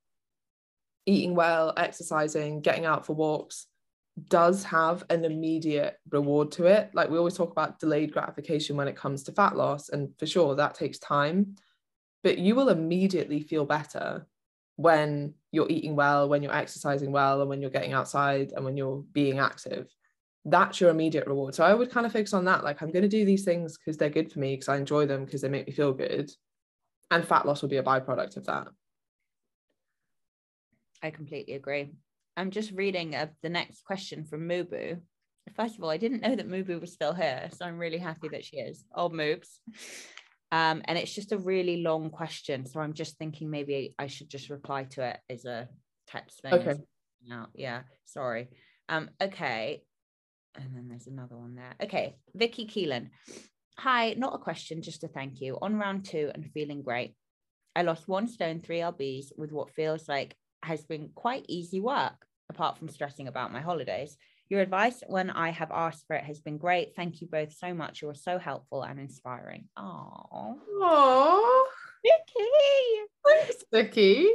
[1.06, 3.68] eating well exercising getting out for walks
[4.28, 8.88] does have an immediate reward to it like we always talk about delayed gratification when
[8.88, 11.56] it comes to fat loss and for sure that takes time
[12.24, 14.28] but you will immediately feel better
[14.76, 18.78] when you're eating well, when you're exercising well, and when you're getting outside and when
[18.78, 19.93] you're being active.
[20.45, 21.54] That's your immediate reward.
[21.54, 22.64] So I would kind of focus on that.
[22.64, 25.06] Like, I'm going to do these things because they're good for me, because I enjoy
[25.06, 26.32] them, because they make me feel good.
[27.12, 28.68] And fat loss will be a byproduct of that.
[31.04, 31.93] I completely agree.
[32.38, 34.99] I'm just reading uh, the next question from Mubu.
[35.56, 38.30] First of all, I didn't know that Mubu was still here, so I'm really happy
[38.30, 38.86] that she is.
[38.95, 39.49] Old Moobs.
[40.52, 42.66] Um, and it's just a really long question.
[42.66, 45.68] So I'm just thinking maybe I should just reply to it as a
[46.08, 46.54] text thing.
[46.54, 46.76] Okay.
[47.26, 48.49] No, yeah, sorry.
[48.89, 49.84] Um, okay.
[50.56, 51.74] And then there's another one there.
[51.82, 53.10] Okay, Vicky Keelan.
[53.78, 55.58] Hi, not a question, just a thank you.
[55.62, 57.16] On round two and feeling great.
[57.76, 62.26] I lost one stone, three lbs with what feels like has been quite easy work,
[62.49, 64.18] apart from stressing about my holidays.
[64.49, 66.93] Your advice when I have asked for it has been great.
[66.95, 68.01] Thank you both so much.
[68.01, 69.70] You are so helpful and inspiring.
[69.78, 71.64] Oh, Aww.
[72.03, 72.49] Vicky.
[73.26, 74.28] Thanks, Vicky.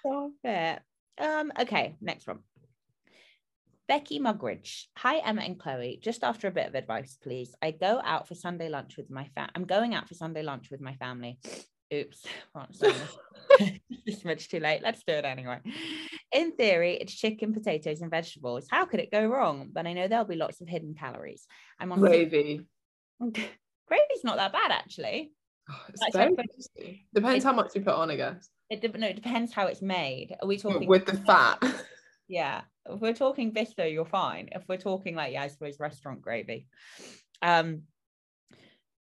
[0.00, 0.80] Stop it.
[1.18, 2.40] Um, okay, next one.
[3.86, 4.84] Becky Mugridge.
[4.98, 5.98] Hi, Emma and Chloe.
[6.02, 7.54] Just after a bit of advice, please.
[7.60, 9.50] I go out for Sunday lunch with my fam.
[9.54, 11.38] I'm going out for Sunday lunch with my family.
[11.92, 12.24] Oops,
[14.06, 14.80] it's much too late.
[14.82, 15.58] Let's do it anyway.
[16.32, 18.66] In theory, it's chicken, potatoes, and vegetables.
[18.70, 19.70] How could it go wrong?
[19.72, 21.46] But I know there'll be lots of hidden calories.
[21.80, 22.60] I'm on gravy.
[23.20, 25.32] Gravy's not that bad, actually.
[25.68, 27.06] Oh, it's very tasty.
[27.12, 28.48] Depends how much you put on, I guess.
[28.70, 30.36] It no, it depends how it's made.
[30.40, 31.62] Are we talking with the fat?
[32.28, 34.50] Yeah, if we're talking this though, you're fine.
[34.52, 36.68] If we're talking like yeah, I suppose restaurant gravy.
[37.42, 37.82] Um,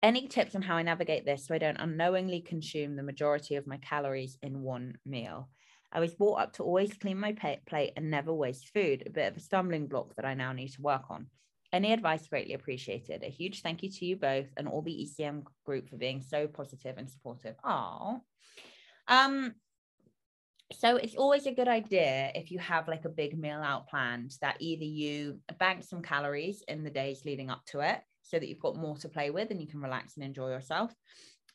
[0.04, 3.68] any tips on how I navigate this so I don't unknowingly consume the majority of
[3.68, 5.50] my calories in one meal?
[5.92, 9.30] I was brought up to always clean my plate and never waste food, a bit
[9.32, 11.28] of a stumbling block that I now need to work on.
[11.74, 13.24] Any advice greatly appreciated.
[13.24, 16.48] A huge thank you to you both and all the ECM group for being so
[16.48, 17.56] positive and supportive.
[17.64, 18.22] Oh,
[19.08, 19.54] um,
[20.74, 24.34] so it's always a good idea if you have like a big meal out planned
[24.42, 28.02] that either you bank some calories in the days leading up to it
[28.32, 30.94] so that you've got more to play with and you can relax and enjoy yourself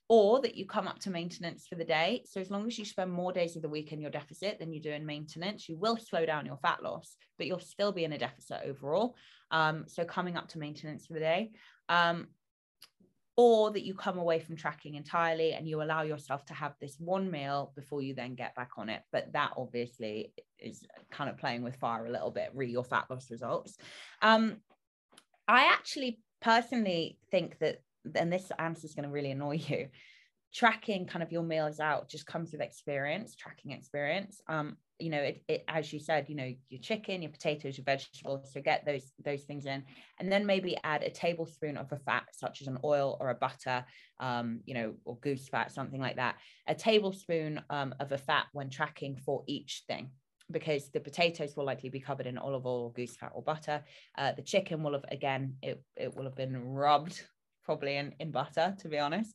[0.08, 2.22] or that you come up to maintenance for the day.
[2.26, 4.72] So as long as you spend more days of the week in your deficit than
[4.72, 8.04] you do in maintenance, you will slow down your fat loss, but you'll still be
[8.04, 9.16] in a deficit overall.
[9.50, 11.50] Um, so coming up to maintenance for the day.
[11.88, 12.28] Um,
[13.38, 16.96] or that you come away from tracking entirely and you allow yourself to have this
[16.98, 19.02] one meal before you then get back on it.
[19.12, 23.04] But that obviously is kind of playing with fire a little bit, re your fat
[23.10, 23.76] loss results.
[24.22, 24.56] Um,
[25.46, 27.82] I actually personally think that
[28.14, 29.88] and this answer is going to really annoy you
[30.54, 34.40] tracking kind of your meals out just comes with experience tracking experience.
[34.48, 37.84] Um you know it, it as you said you know your chicken your potatoes your
[37.84, 39.82] vegetables so get those those things in.
[40.20, 43.34] And then maybe add a tablespoon of a fat such as an oil or a
[43.34, 43.84] butter
[44.20, 46.36] um you know or goose fat something like that.
[46.68, 50.10] A tablespoon um, of a fat when tracking for each thing
[50.50, 53.82] because the potatoes will likely be covered in olive oil, goose fat, or butter.
[54.16, 57.20] Uh, the chicken will have again, it, it will have been rubbed
[57.64, 59.34] probably in, in butter, to be honest.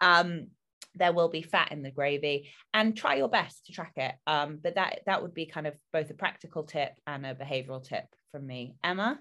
[0.00, 0.48] Um,
[0.94, 4.14] there will be fat in the gravy and try your best to track it.
[4.26, 7.82] Um, but that that would be kind of both a practical tip and a behavioral
[7.82, 8.74] tip from me.
[8.82, 9.20] Emma?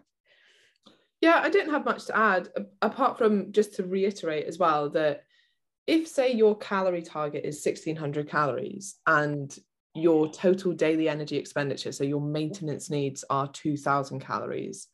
[1.21, 2.49] Yeah, I didn't have much to add
[2.81, 5.23] apart from just to reiterate as well that
[5.85, 9.55] if say your calorie target is 1600 calories and
[9.95, 12.33] your total daily energy expenditure so your mm-hmm.
[12.33, 14.87] maintenance needs are 2000 calories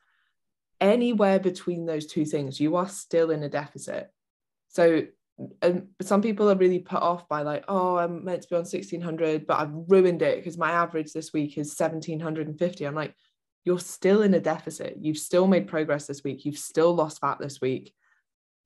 [0.82, 4.10] anywhere between those two things, you are still in a deficit.
[4.70, 5.04] So
[5.62, 8.60] and some people are really put off by like, oh, I'm meant to be on
[8.60, 12.86] 1600, but I've ruined it because my average this week is 1750.
[12.86, 13.14] I'm like,
[13.66, 14.96] you're still in a deficit.
[15.02, 16.46] You've still made progress this week.
[16.46, 17.94] You've still lost fat this week.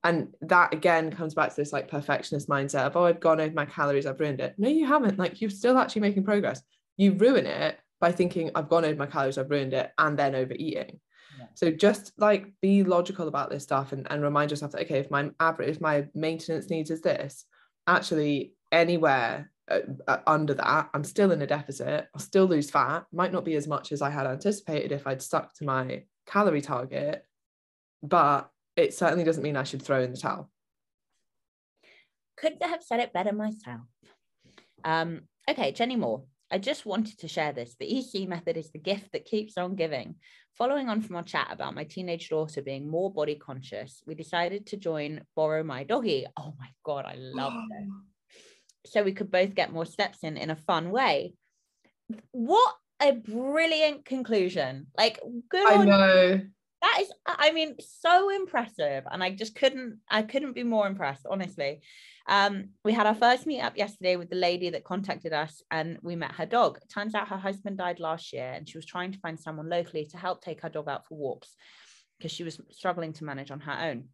[0.04, 3.54] And that again comes back to this like perfectionist mindset of, oh, I've gone over
[3.54, 4.56] my calories, I've ruined it.
[4.58, 5.20] No, you haven't.
[5.20, 6.62] Like, you're still actually making progress.
[6.96, 10.36] You ruin it by thinking, I've gone over my calories, I've ruined it, and then
[10.36, 11.00] overeating.
[11.54, 15.12] So just like be logical about this stuff and, and remind yourself that okay, if
[15.12, 17.46] my average, if my maintenance needs is this,
[17.88, 22.08] actually anywhere uh, uh, under that, I'm still in a deficit.
[22.14, 23.06] I'll still lose fat.
[23.12, 26.62] Might not be as much as I had anticipated if I'd stuck to my calorie
[26.62, 27.26] target,
[28.04, 30.50] but it certainly doesn't mean I should throw in the towel.
[32.38, 33.82] Couldn't have said it better myself.
[34.84, 36.24] Um, okay, Jenny Moore.
[36.52, 37.76] I just wanted to share this.
[37.80, 40.16] The EC method is the gift that keeps on giving.
[40.58, 44.66] Following on from our chat about my teenage daughter being more body conscious, we decided
[44.68, 46.26] to join Borrow My Doggy.
[46.38, 48.90] Oh my God, I love it.
[48.90, 51.36] So we could both get more steps in in a fun way.
[52.32, 54.88] What a brilliant conclusion.
[54.98, 56.42] Like, good I know.
[56.82, 59.04] That is, I mean, so impressive.
[59.12, 61.82] And I just couldn't, I couldn't be more impressed, honestly.
[62.28, 65.98] Um, we had our first meet up yesterday with the lady that contacted us and
[66.02, 66.80] we met her dog.
[66.94, 70.06] Turns out her husband died last year and she was trying to find someone locally
[70.06, 71.56] to help take her dog out for walks
[72.18, 74.06] because she was struggling to manage on her own.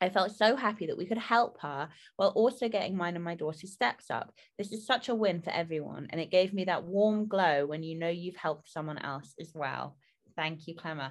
[0.00, 3.34] I felt so happy that we could help her while also getting mine and my
[3.34, 4.32] daughter's steps up.
[4.56, 7.82] This is such a win for everyone, and it gave me that warm glow when
[7.82, 9.98] you know you've helped someone else as well.
[10.36, 11.10] Thank you, Chlemma.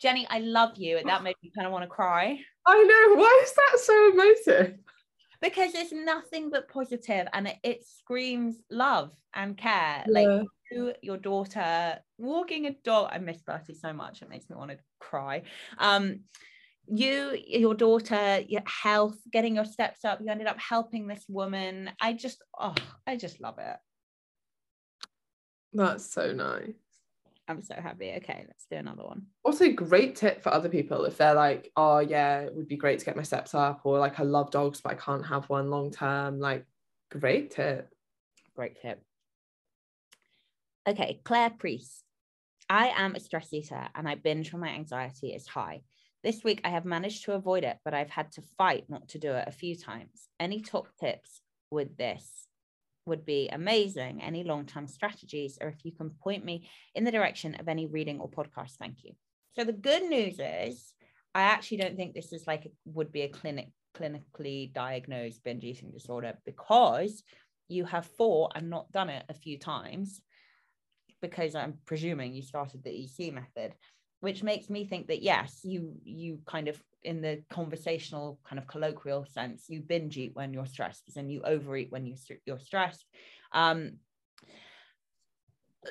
[0.00, 0.98] Jenny, I love you.
[0.98, 2.38] And That made me kind of want to cry.
[2.66, 3.16] I know.
[3.16, 4.78] Why is that so emotive?
[5.40, 10.12] because it's nothing but positive and it, it screams love and care yeah.
[10.12, 14.56] like you, your daughter walking a dog i miss bertie so much it makes me
[14.56, 15.42] want to cry
[15.78, 16.20] um
[16.86, 21.90] you your daughter your health getting your steps up you ended up helping this woman
[22.00, 22.74] i just oh
[23.06, 23.76] i just love it
[25.72, 26.72] that's so nice
[27.48, 28.12] I'm so happy.
[28.18, 29.22] Okay, let's do another one.
[29.42, 32.98] Also, great tip for other people if they're like, oh yeah, it would be great
[32.98, 35.70] to get my steps up, or like I love dogs, but I can't have one
[35.70, 36.38] long term.
[36.38, 36.66] Like,
[37.10, 37.88] great tip.
[38.54, 39.02] Great tip.
[40.86, 42.04] Okay, Claire Priest.
[42.70, 45.82] I am a stress eater and I binge when my anxiety is high.
[46.22, 49.18] This week I have managed to avoid it, but I've had to fight not to
[49.18, 50.28] do it a few times.
[50.38, 51.40] Any top tips
[51.70, 52.46] with this?
[53.08, 54.22] Would be amazing.
[54.22, 57.86] Any long term strategies, or if you can point me in the direction of any
[57.86, 59.12] reading or podcast, thank you.
[59.56, 60.94] So the good news is,
[61.34, 65.90] I actually don't think this is like would be a clinic clinically diagnosed binge eating
[65.90, 67.22] disorder because
[67.68, 70.20] you have fought and not done it a few times
[71.20, 73.74] because I'm presuming you started the EC method
[74.20, 78.66] which makes me think that yes you you kind of in the conversational kind of
[78.66, 82.14] colloquial sense you binge eat when you're stressed and you overeat when you,
[82.44, 83.04] you're stressed.
[83.52, 83.92] Um,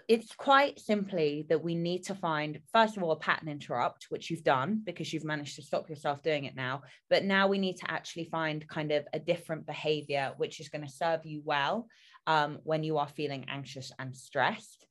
[0.09, 4.29] it's quite simply that we need to find first of all a pattern interrupt which
[4.29, 6.81] you've done because you've managed to stop yourself doing it now.
[7.09, 10.85] But now we need to actually find kind of a different behavior which is going
[10.85, 11.87] to serve you well
[12.27, 14.85] um, when you are feeling anxious and stressed.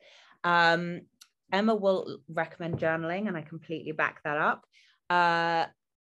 [0.45, 1.03] Um,
[1.53, 4.64] emma will recommend journaling and i completely back that up
[5.09, 5.66] uh,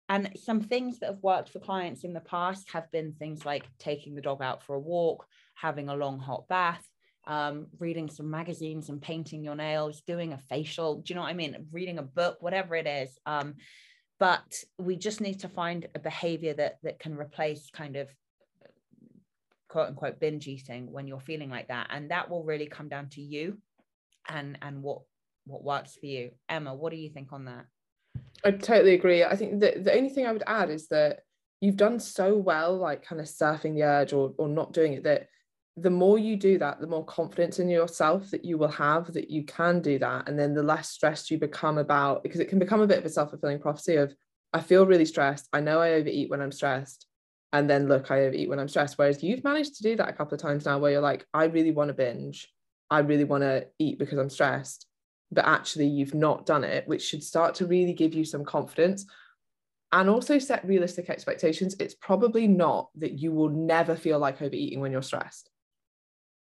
[0.10, 3.66] and some things that have worked for clients in the past have been things like
[3.78, 5.26] taking the dog out for a walk
[5.56, 6.86] having a long hot bath
[7.30, 11.30] um, reading some magazines and painting your nails, doing a facial, do you know what
[11.30, 11.68] I mean?
[11.72, 13.18] Reading a book, whatever it is.
[13.28, 13.54] Um,
[14.20, 18.10] but we just need to find a behavior that that can replace kind of
[19.70, 21.88] quote unquote binge eating when you're feeling like that.
[21.92, 23.60] And that will really come down to you
[24.28, 25.02] and and what
[25.50, 26.32] what works for you.
[26.48, 27.66] Emma, what do you think on that?
[28.44, 29.24] I totally agree.
[29.24, 31.22] I think the, the only thing I would add is that
[31.62, 35.04] you've done so well, like kind of surfing the urge or, or not doing it,
[35.04, 35.28] that
[35.76, 39.30] the more you do that, the more confidence in yourself that you will have that
[39.30, 40.28] you can do that.
[40.28, 43.06] And then the less stressed you become about, because it can become a bit of
[43.06, 44.14] a self fulfilling prophecy of,
[44.54, 45.48] I feel really stressed.
[45.54, 47.08] I know I overeat when I'm stressed.
[47.52, 48.98] And then look, I overeat when I'm stressed.
[48.98, 51.46] Whereas you've managed to do that a couple of times now where you're like, I
[51.46, 52.48] really want to binge.
[52.90, 54.86] I really want to eat because I'm stressed.
[55.32, 59.06] But actually, you've not done it, which should start to really give you some confidence
[59.92, 61.76] and also set realistic expectations.
[61.80, 65.50] It's probably not that you will never feel like overeating when you're stressed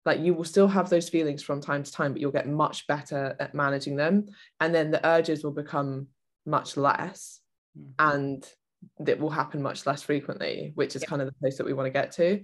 [0.08, 2.88] like you will still have those feelings from time to time but you'll get much
[2.88, 4.26] better at managing them
[4.62, 6.08] and then the urges will become
[6.46, 7.42] much less
[7.78, 7.92] mm-hmm.
[8.00, 8.50] and
[9.00, 11.10] that will happen much less frequently which is yeah.
[11.10, 12.42] kind of the place that we want to get to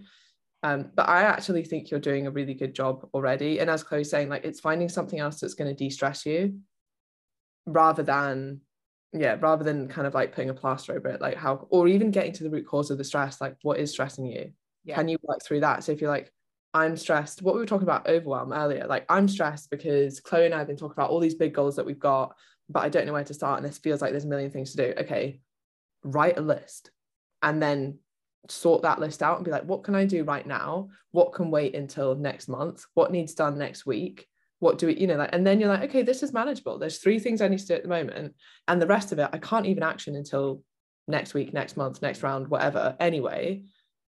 [0.64, 3.60] um, but I actually think you're doing a really good job already.
[3.60, 6.60] And as Chloe's saying, like it's finding something else that's going to de-stress you
[7.66, 8.62] rather than,
[9.12, 12.12] yeah, rather than kind of like putting a plaster over it, like how, or even
[12.12, 14.52] getting to the root cause of the stress, like what is stressing you?
[14.86, 14.96] Yeah.
[14.96, 15.84] Can you work through that?
[15.84, 16.32] So if you're like,
[16.74, 17.42] I'm stressed.
[17.42, 20.68] What we were talking about overwhelm earlier, like I'm stressed because Chloe and I have
[20.68, 22.36] been talking about all these big goals that we've got,
[22.70, 23.58] but I don't know where to start.
[23.60, 24.94] And this feels like there's a million things to do.
[25.02, 25.42] Okay,
[26.04, 26.90] write a list
[27.42, 28.00] and then
[28.50, 30.90] sort that list out and be like, what can I do right now?
[31.12, 32.86] What can wait until next month?
[32.94, 34.28] What needs done next week?
[34.60, 36.78] What do we, you know, like, and then you're like, okay, this is manageable.
[36.78, 38.34] There's three things I need to do at the moment.
[38.68, 40.62] And the rest of it, I can't even action until
[41.08, 43.64] next week, next month, next round, whatever, anyway.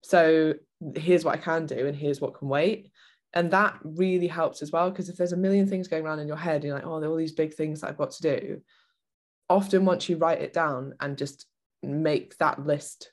[0.03, 0.53] So
[0.95, 2.91] here's what I can do and here's what can wait.
[3.33, 4.89] And that really helps as well.
[4.89, 7.09] Because if there's a million things going around in your head, you're like, oh, there
[7.09, 8.61] are all these big things that I've got to do.
[9.49, 11.45] Often, once you write it down and just
[11.83, 13.11] make that list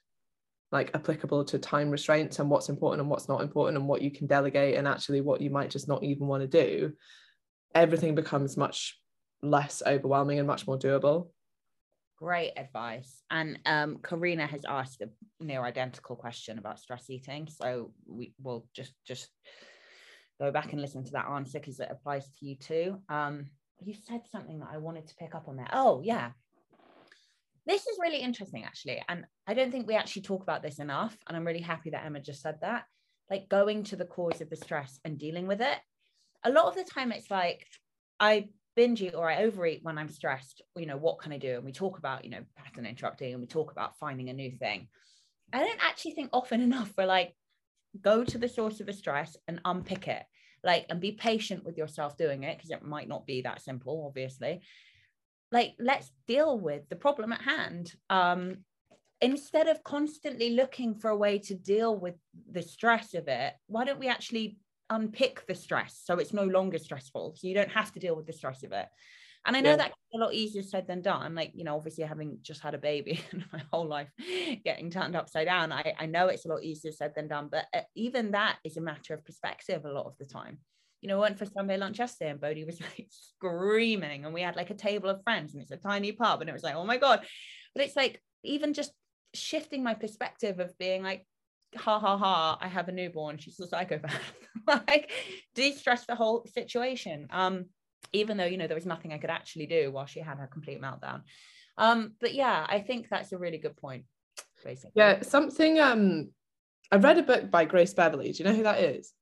[0.73, 4.11] like applicable to time restraints and what's important and what's not important and what you
[4.11, 6.93] can delegate and actually what you might just not even want to do,
[7.75, 8.99] everything becomes much
[9.43, 11.29] less overwhelming and much more doable.
[12.17, 13.23] Great advice.
[13.31, 15.11] And um, Karina has asked a
[15.45, 17.49] near identical question about stress eating.
[17.49, 19.29] So we will just just
[20.41, 22.99] go back and listen to that answer because it applies to you too.
[23.09, 23.47] Um,
[23.85, 25.69] you said something that I wanted to pick up on there.
[25.73, 26.31] Oh, yeah.
[27.67, 29.03] This is really interesting, actually.
[29.09, 31.17] And I don't think we actually talk about this enough.
[31.27, 32.85] And I'm really happy that Emma just said that.
[33.31, 35.79] Like going to the cause of the stress and dealing with it.
[36.45, 37.67] A lot of the time, it's like
[38.19, 41.57] I binge eat or I overeat when I'm stressed, you know, what can I do?
[41.57, 44.51] And we talk about, you know, pattern interrupting and we talk about finding a new
[44.51, 44.89] thing.
[45.53, 47.35] I don't actually think often enough for like
[48.01, 50.25] go to the source of the stress and unpick it.
[50.65, 54.05] Like and be patient with yourself doing it because it might not be that simple,
[54.07, 54.63] obviously.
[55.53, 57.95] Like let's deal with the problem at hand.
[58.11, 58.65] Um,
[59.21, 62.17] instead of constantly looking for a way to deal with
[62.51, 64.57] the stress of it, why don't we actually
[64.93, 68.27] unpick the stress so it's no longer stressful so you don't have to deal with
[68.27, 68.87] the stress of it
[69.47, 69.77] and i know yeah.
[69.77, 72.79] that's a lot easier said than done like you know obviously having just had a
[72.79, 74.11] baby and my whole life
[74.65, 77.65] getting turned upside down I, I know it's a lot easier said than done but
[77.75, 80.59] uh, even that is a matter of perspective a lot of the time
[81.03, 84.41] you know, I went for Sunday lunch yesterday and Bodhi was like screaming and we
[84.41, 86.77] had like a table of friends and it's a tiny pub and it was like,
[86.77, 87.21] oh my God.
[87.75, 88.93] But it's like even just
[89.35, 91.27] shifting my perspective of being like,
[91.77, 94.21] ha ha ha, I have a newborn, she's a psychopath.
[94.67, 95.11] like
[95.55, 97.27] de-stress the whole situation.
[97.31, 97.67] Um,
[98.13, 100.47] even though you know there was nothing I could actually do while she had her
[100.47, 101.23] complete meltdown.
[101.79, 104.05] Um, but yeah, I think that's a really good point.
[104.65, 104.93] Basically.
[104.95, 106.31] Yeah, something um
[106.93, 108.31] I read a book by Grace Beverley.
[108.33, 109.13] Do you know who that is?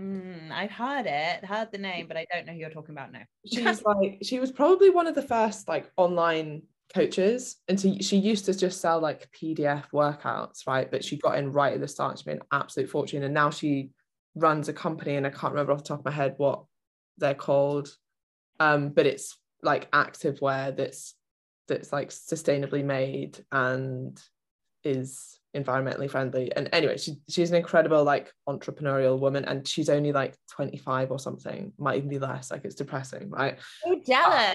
[0.00, 3.12] Mm, I've heard it, heard the name, but I don't know who you're talking about
[3.12, 3.22] now.
[3.46, 6.62] She's like, she was probably one of the first like online
[6.94, 11.36] coaches and so she used to just sell like pdf workouts right but she got
[11.36, 13.90] in right at the start she made an absolute fortune and now she
[14.34, 16.64] runs a company and i can't remember off the top of my head what
[17.18, 17.88] they're called
[18.60, 21.14] um but it's like active wear that's
[21.66, 24.22] that's like sustainably made and
[24.84, 26.54] is environmentally friendly.
[26.54, 31.18] And anyway, she, she's an incredible like entrepreneurial woman and she's only like 25 or
[31.18, 32.50] something, might even be less.
[32.50, 33.58] Like it's depressing, right?
[33.84, 34.34] So jealous.
[34.34, 34.54] Uh,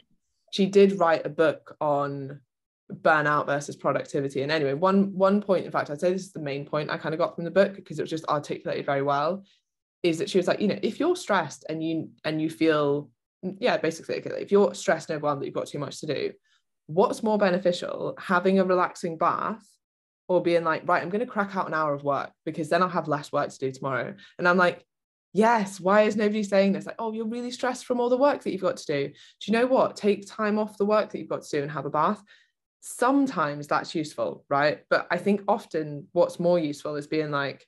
[0.52, 2.42] she did write a book on
[2.92, 4.42] burnout versus productivity.
[4.42, 6.98] And anyway, one one point, in fact, I'd say this is the main point I
[6.98, 9.44] kind of got from the book because it was just articulated very well,
[10.04, 13.10] is that she was like, you know, if you're stressed and you and you feel,
[13.42, 16.32] yeah, basically, if you're stressed and overwhelmed that you've got too much to do,
[16.88, 19.66] what's more beneficial, having a relaxing bath
[20.32, 22.82] or being like, right, I'm going to crack out an hour of work because then
[22.82, 24.14] I'll have less work to do tomorrow.
[24.38, 24.86] And I'm like,
[25.34, 26.86] yes, why is nobody saying this?
[26.86, 29.08] Like, oh, you're really stressed from all the work that you've got to do.
[29.08, 29.96] Do you know what?
[29.96, 32.24] Take time off the work that you've got to do and have a bath
[32.82, 34.80] sometimes that's useful, right?
[34.90, 37.66] But I think often what's more useful is being like,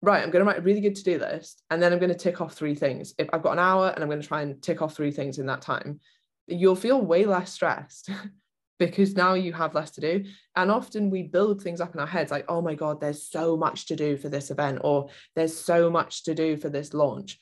[0.00, 2.12] right, I'm going to write a really good to do list and then I'm going
[2.12, 3.14] to tick off three things.
[3.18, 5.38] If I've got an hour and I'm going to try and tick off three things
[5.38, 6.00] in that time,
[6.46, 8.10] you'll feel way less stressed
[8.78, 10.24] because now you have less to do.
[10.56, 13.56] And often we build things up in our heads like, oh my God, there's so
[13.56, 17.38] much to do for this event, or there's so much to do for this launch.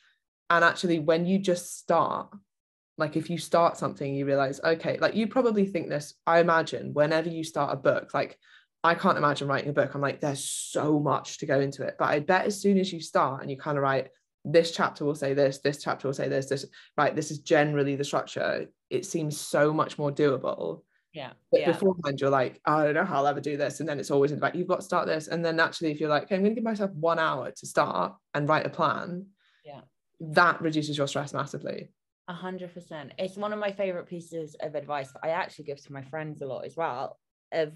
[0.49, 2.29] And actually, when you just start
[2.97, 6.93] like if you start something you realize okay like you probably think this i imagine
[6.93, 8.37] whenever you start a book like
[8.83, 11.95] i can't imagine writing a book i'm like there's so much to go into it
[11.97, 14.09] but i bet as soon as you start and you kind of write
[14.45, 16.65] this chapter will say this this chapter will say this this
[16.97, 20.81] right this is generally the structure it seems so much more doable
[21.13, 21.71] yeah but yeah.
[21.71, 24.11] beforehand you're like oh, i don't know how i'll ever do this and then it's
[24.11, 26.23] always in the back you've got to start this and then naturally if you're like
[26.23, 29.25] okay, i'm going to give myself one hour to start and write a plan
[29.65, 29.81] yeah
[30.19, 31.89] that reduces your stress massively
[32.31, 33.11] a hundred percent.
[33.17, 36.41] It's one of my favorite pieces of advice that I actually give to my friends
[36.41, 37.19] a lot as well.
[37.51, 37.73] Of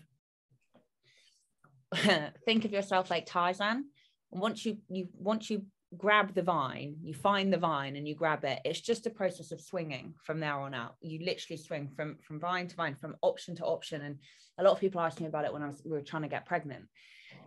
[2.46, 3.86] think of yourself like Tarzan.
[4.32, 5.66] Once you you once you
[5.98, 8.60] grab the vine, you find the vine and you grab it.
[8.66, 10.96] It's just a process of swinging from there on out.
[11.02, 14.02] You literally swing from from vine to vine, from option to option.
[14.02, 14.18] And
[14.58, 16.30] a lot of people asked me about it when I was we were trying to
[16.30, 16.86] get pregnant.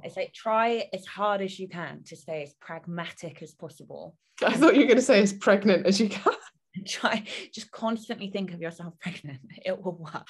[0.02, 4.16] It's like try as hard as you can to stay as pragmatic as possible.
[4.44, 6.34] I thought you were going to say as pregnant as you can.
[6.86, 10.28] try just constantly think of yourself pregnant it will work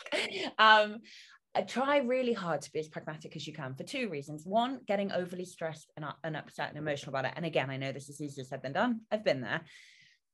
[0.58, 0.96] um
[1.62, 4.44] try really hard to be as pragmatic as you can for two reasons.
[4.46, 7.32] One getting overly stressed and, and upset and emotional about it.
[7.36, 9.00] And again i know this is easier said than done.
[9.10, 9.62] I've been there.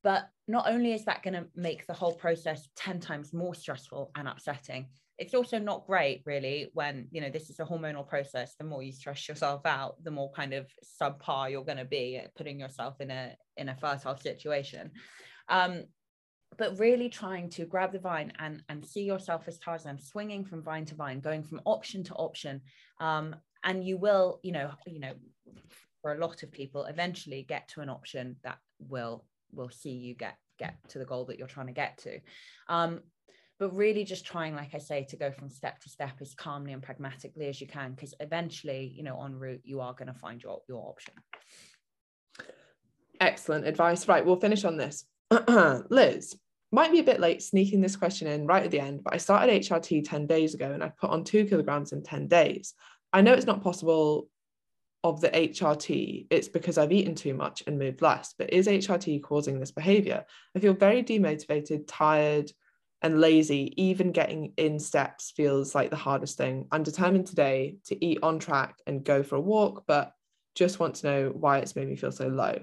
[0.03, 4.11] But not only is that going to make the whole process 10 times more stressful
[4.15, 8.55] and upsetting it's also not great really when you know this is a hormonal process.
[8.59, 10.67] The more you stress yourself out the more kind of
[11.01, 14.91] subpar you're going to be at putting yourself in a in a fertile situation.
[15.49, 15.85] Um,
[16.57, 20.63] but really trying to grab the vine and and see yourself as Tarzan swinging from
[20.63, 22.61] vine to vine going from option to option.
[23.01, 25.15] Um, and you will you know you know
[26.03, 30.15] for a lot of people eventually get to an option that will will see you
[30.15, 32.21] get get to the goal that you're trying to get to.
[32.69, 33.01] Um,
[33.59, 36.73] but really just trying like i say to go from step to step as calmly
[36.73, 40.19] and pragmatically as you can because eventually you know en route you are going to
[40.19, 41.15] find your your option.
[43.21, 44.09] Excellent advice.
[44.09, 45.05] Right we'll finish on this.
[45.89, 46.37] Liz
[46.75, 49.19] might be a bit late sneaking this question in right at the end, but I
[49.19, 52.75] started HRT 10 days ago and I've put on two kilograms in 10 days.
[53.13, 54.29] I know it's not possible
[55.05, 59.23] of the HRT, it's because I've eaten too much and moved less, but is HRT
[59.23, 60.25] causing this behavior?
[60.57, 62.51] I feel very demotivated, tired,
[63.03, 63.75] and lazy.
[63.77, 66.67] Even getting in steps feels like the hardest thing.
[66.73, 70.13] I'm determined today to eat on track and go for a walk, but
[70.55, 72.59] just want to know why it's made me feel so low.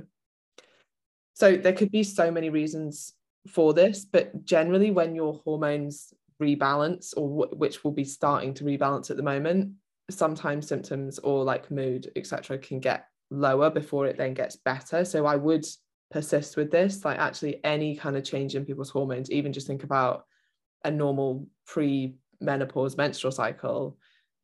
[1.35, 3.13] So there could be so many reasons
[3.47, 8.63] for this, but generally, when your hormones rebalance, or w- which will be starting to
[8.63, 9.73] rebalance at the moment,
[10.09, 15.05] sometimes symptoms or like mood, etc., can get lower before it then gets better.
[15.05, 15.65] So I would
[16.11, 17.05] persist with this.
[17.05, 20.25] Like actually, any kind of change in people's hormones, even just think about
[20.83, 23.97] a normal pre-menopause menstrual cycle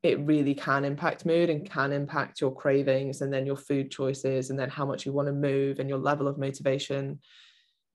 [0.04, 4.50] it really can impact mood and can impact your cravings and then your food choices
[4.50, 7.20] and then how much you want to move and your level of motivation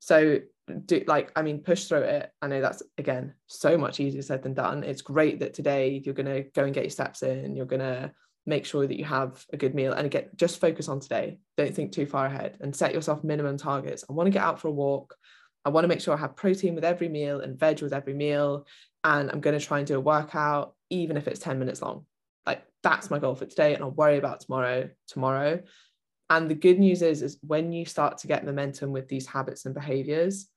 [0.00, 0.38] so
[0.72, 2.30] do like i mean push through it.
[2.40, 4.84] I know that's again so much easier said than done.
[4.84, 7.80] It's great that today you're going to go and get your steps in you're going
[7.80, 8.12] to
[8.44, 11.38] make sure that you have a good meal and again just focus on today.
[11.56, 14.04] Don't think too far ahead and set yourself minimum targets.
[14.08, 15.14] I want to get out for a walk.
[15.64, 18.14] I want to make sure i have protein with every meal and veg with every
[18.14, 18.66] meal
[19.04, 22.04] and i'm going to try and do a workout even if it's 10 minutes long.
[22.46, 25.62] Like that's my goal for today and i'll worry about tomorrow tomorrow.
[26.30, 29.66] And the good news is is when you start to get momentum with these habits
[29.66, 30.48] and behaviors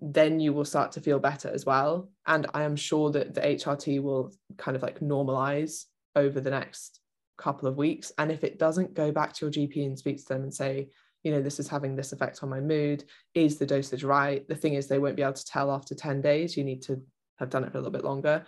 [0.00, 2.10] then you will start to feel better as well.
[2.26, 5.84] And I am sure that the HRT will kind of like normalize
[6.16, 7.00] over the next
[7.38, 8.12] couple of weeks.
[8.18, 10.88] And if it doesn't, go back to your GP and speak to them and say,
[11.22, 13.04] you know, this is having this effect on my mood.
[13.34, 14.46] Is the dosage right?
[14.46, 16.56] The thing is, they won't be able to tell after 10 days.
[16.56, 17.00] You need to
[17.38, 18.44] have done it for a little bit longer.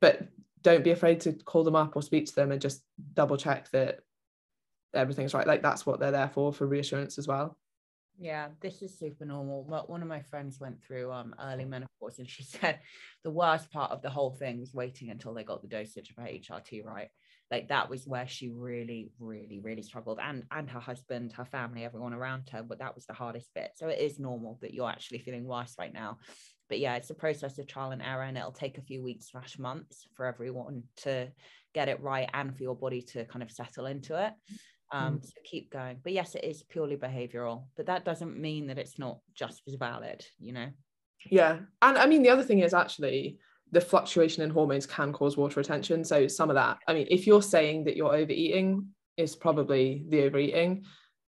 [0.00, 0.26] But
[0.62, 2.82] don't be afraid to call them up or speak to them and just
[3.14, 4.00] double check that
[4.94, 5.46] everything's right.
[5.46, 7.56] Like that's what they're there for, for reassurance as well.
[8.18, 9.66] Yeah, this is super normal.
[9.68, 12.80] But one of my friends went through um early menopause and she said
[13.24, 16.16] the worst part of the whole thing was waiting until they got the dosage of
[16.16, 17.08] her HRT right.
[17.50, 20.18] Like that was where she really, really, really struggled.
[20.22, 23.72] And and her husband, her family, everyone around her, but that was the hardest bit.
[23.76, 26.18] So it is normal that you're actually feeling worse right now.
[26.68, 29.30] But yeah, it's a process of trial and error, and it'll take a few weeks
[29.30, 31.30] slash months for everyone to
[31.74, 34.32] get it right and for your body to kind of settle into it.
[34.92, 35.24] Um, mm.
[35.24, 35.98] So keep going.
[36.02, 39.74] But yes, it is purely behavioral, but that doesn't mean that it's not just as
[39.74, 40.68] valid, you know?
[41.30, 41.60] Yeah.
[41.80, 43.38] And I mean, the other thing is actually
[43.70, 46.04] the fluctuation in hormones can cause water retention.
[46.04, 50.22] So some of that, I mean, if you're saying that you're overeating, is probably the
[50.22, 50.84] overeating.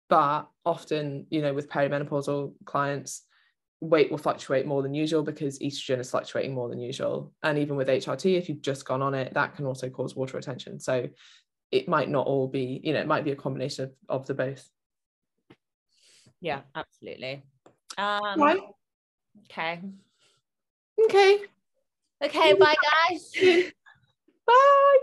[0.09, 3.23] But often, you know, with perimenopausal clients,
[3.81, 7.33] weight will fluctuate more than usual because estrogen is fluctuating more than usual.
[7.43, 10.37] And even with HRT, if you've just gone on it, that can also cause water
[10.37, 10.81] retention.
[10.81, 11.09] So
[11.75, 14.35] it might not all be, you know, it might be a combination of, of the
[14.35, 14.71] both.
[16.41, 17.43] Yeah, absolutely.
[17.99, 18.61] Um, right.
[19.51, 19.81] Okay.
[21.05, 21.39] Okay.
[22.23, 22.77] Okay, bye
[23.11, 23.33] guys.
[24.47, 24.99] bye.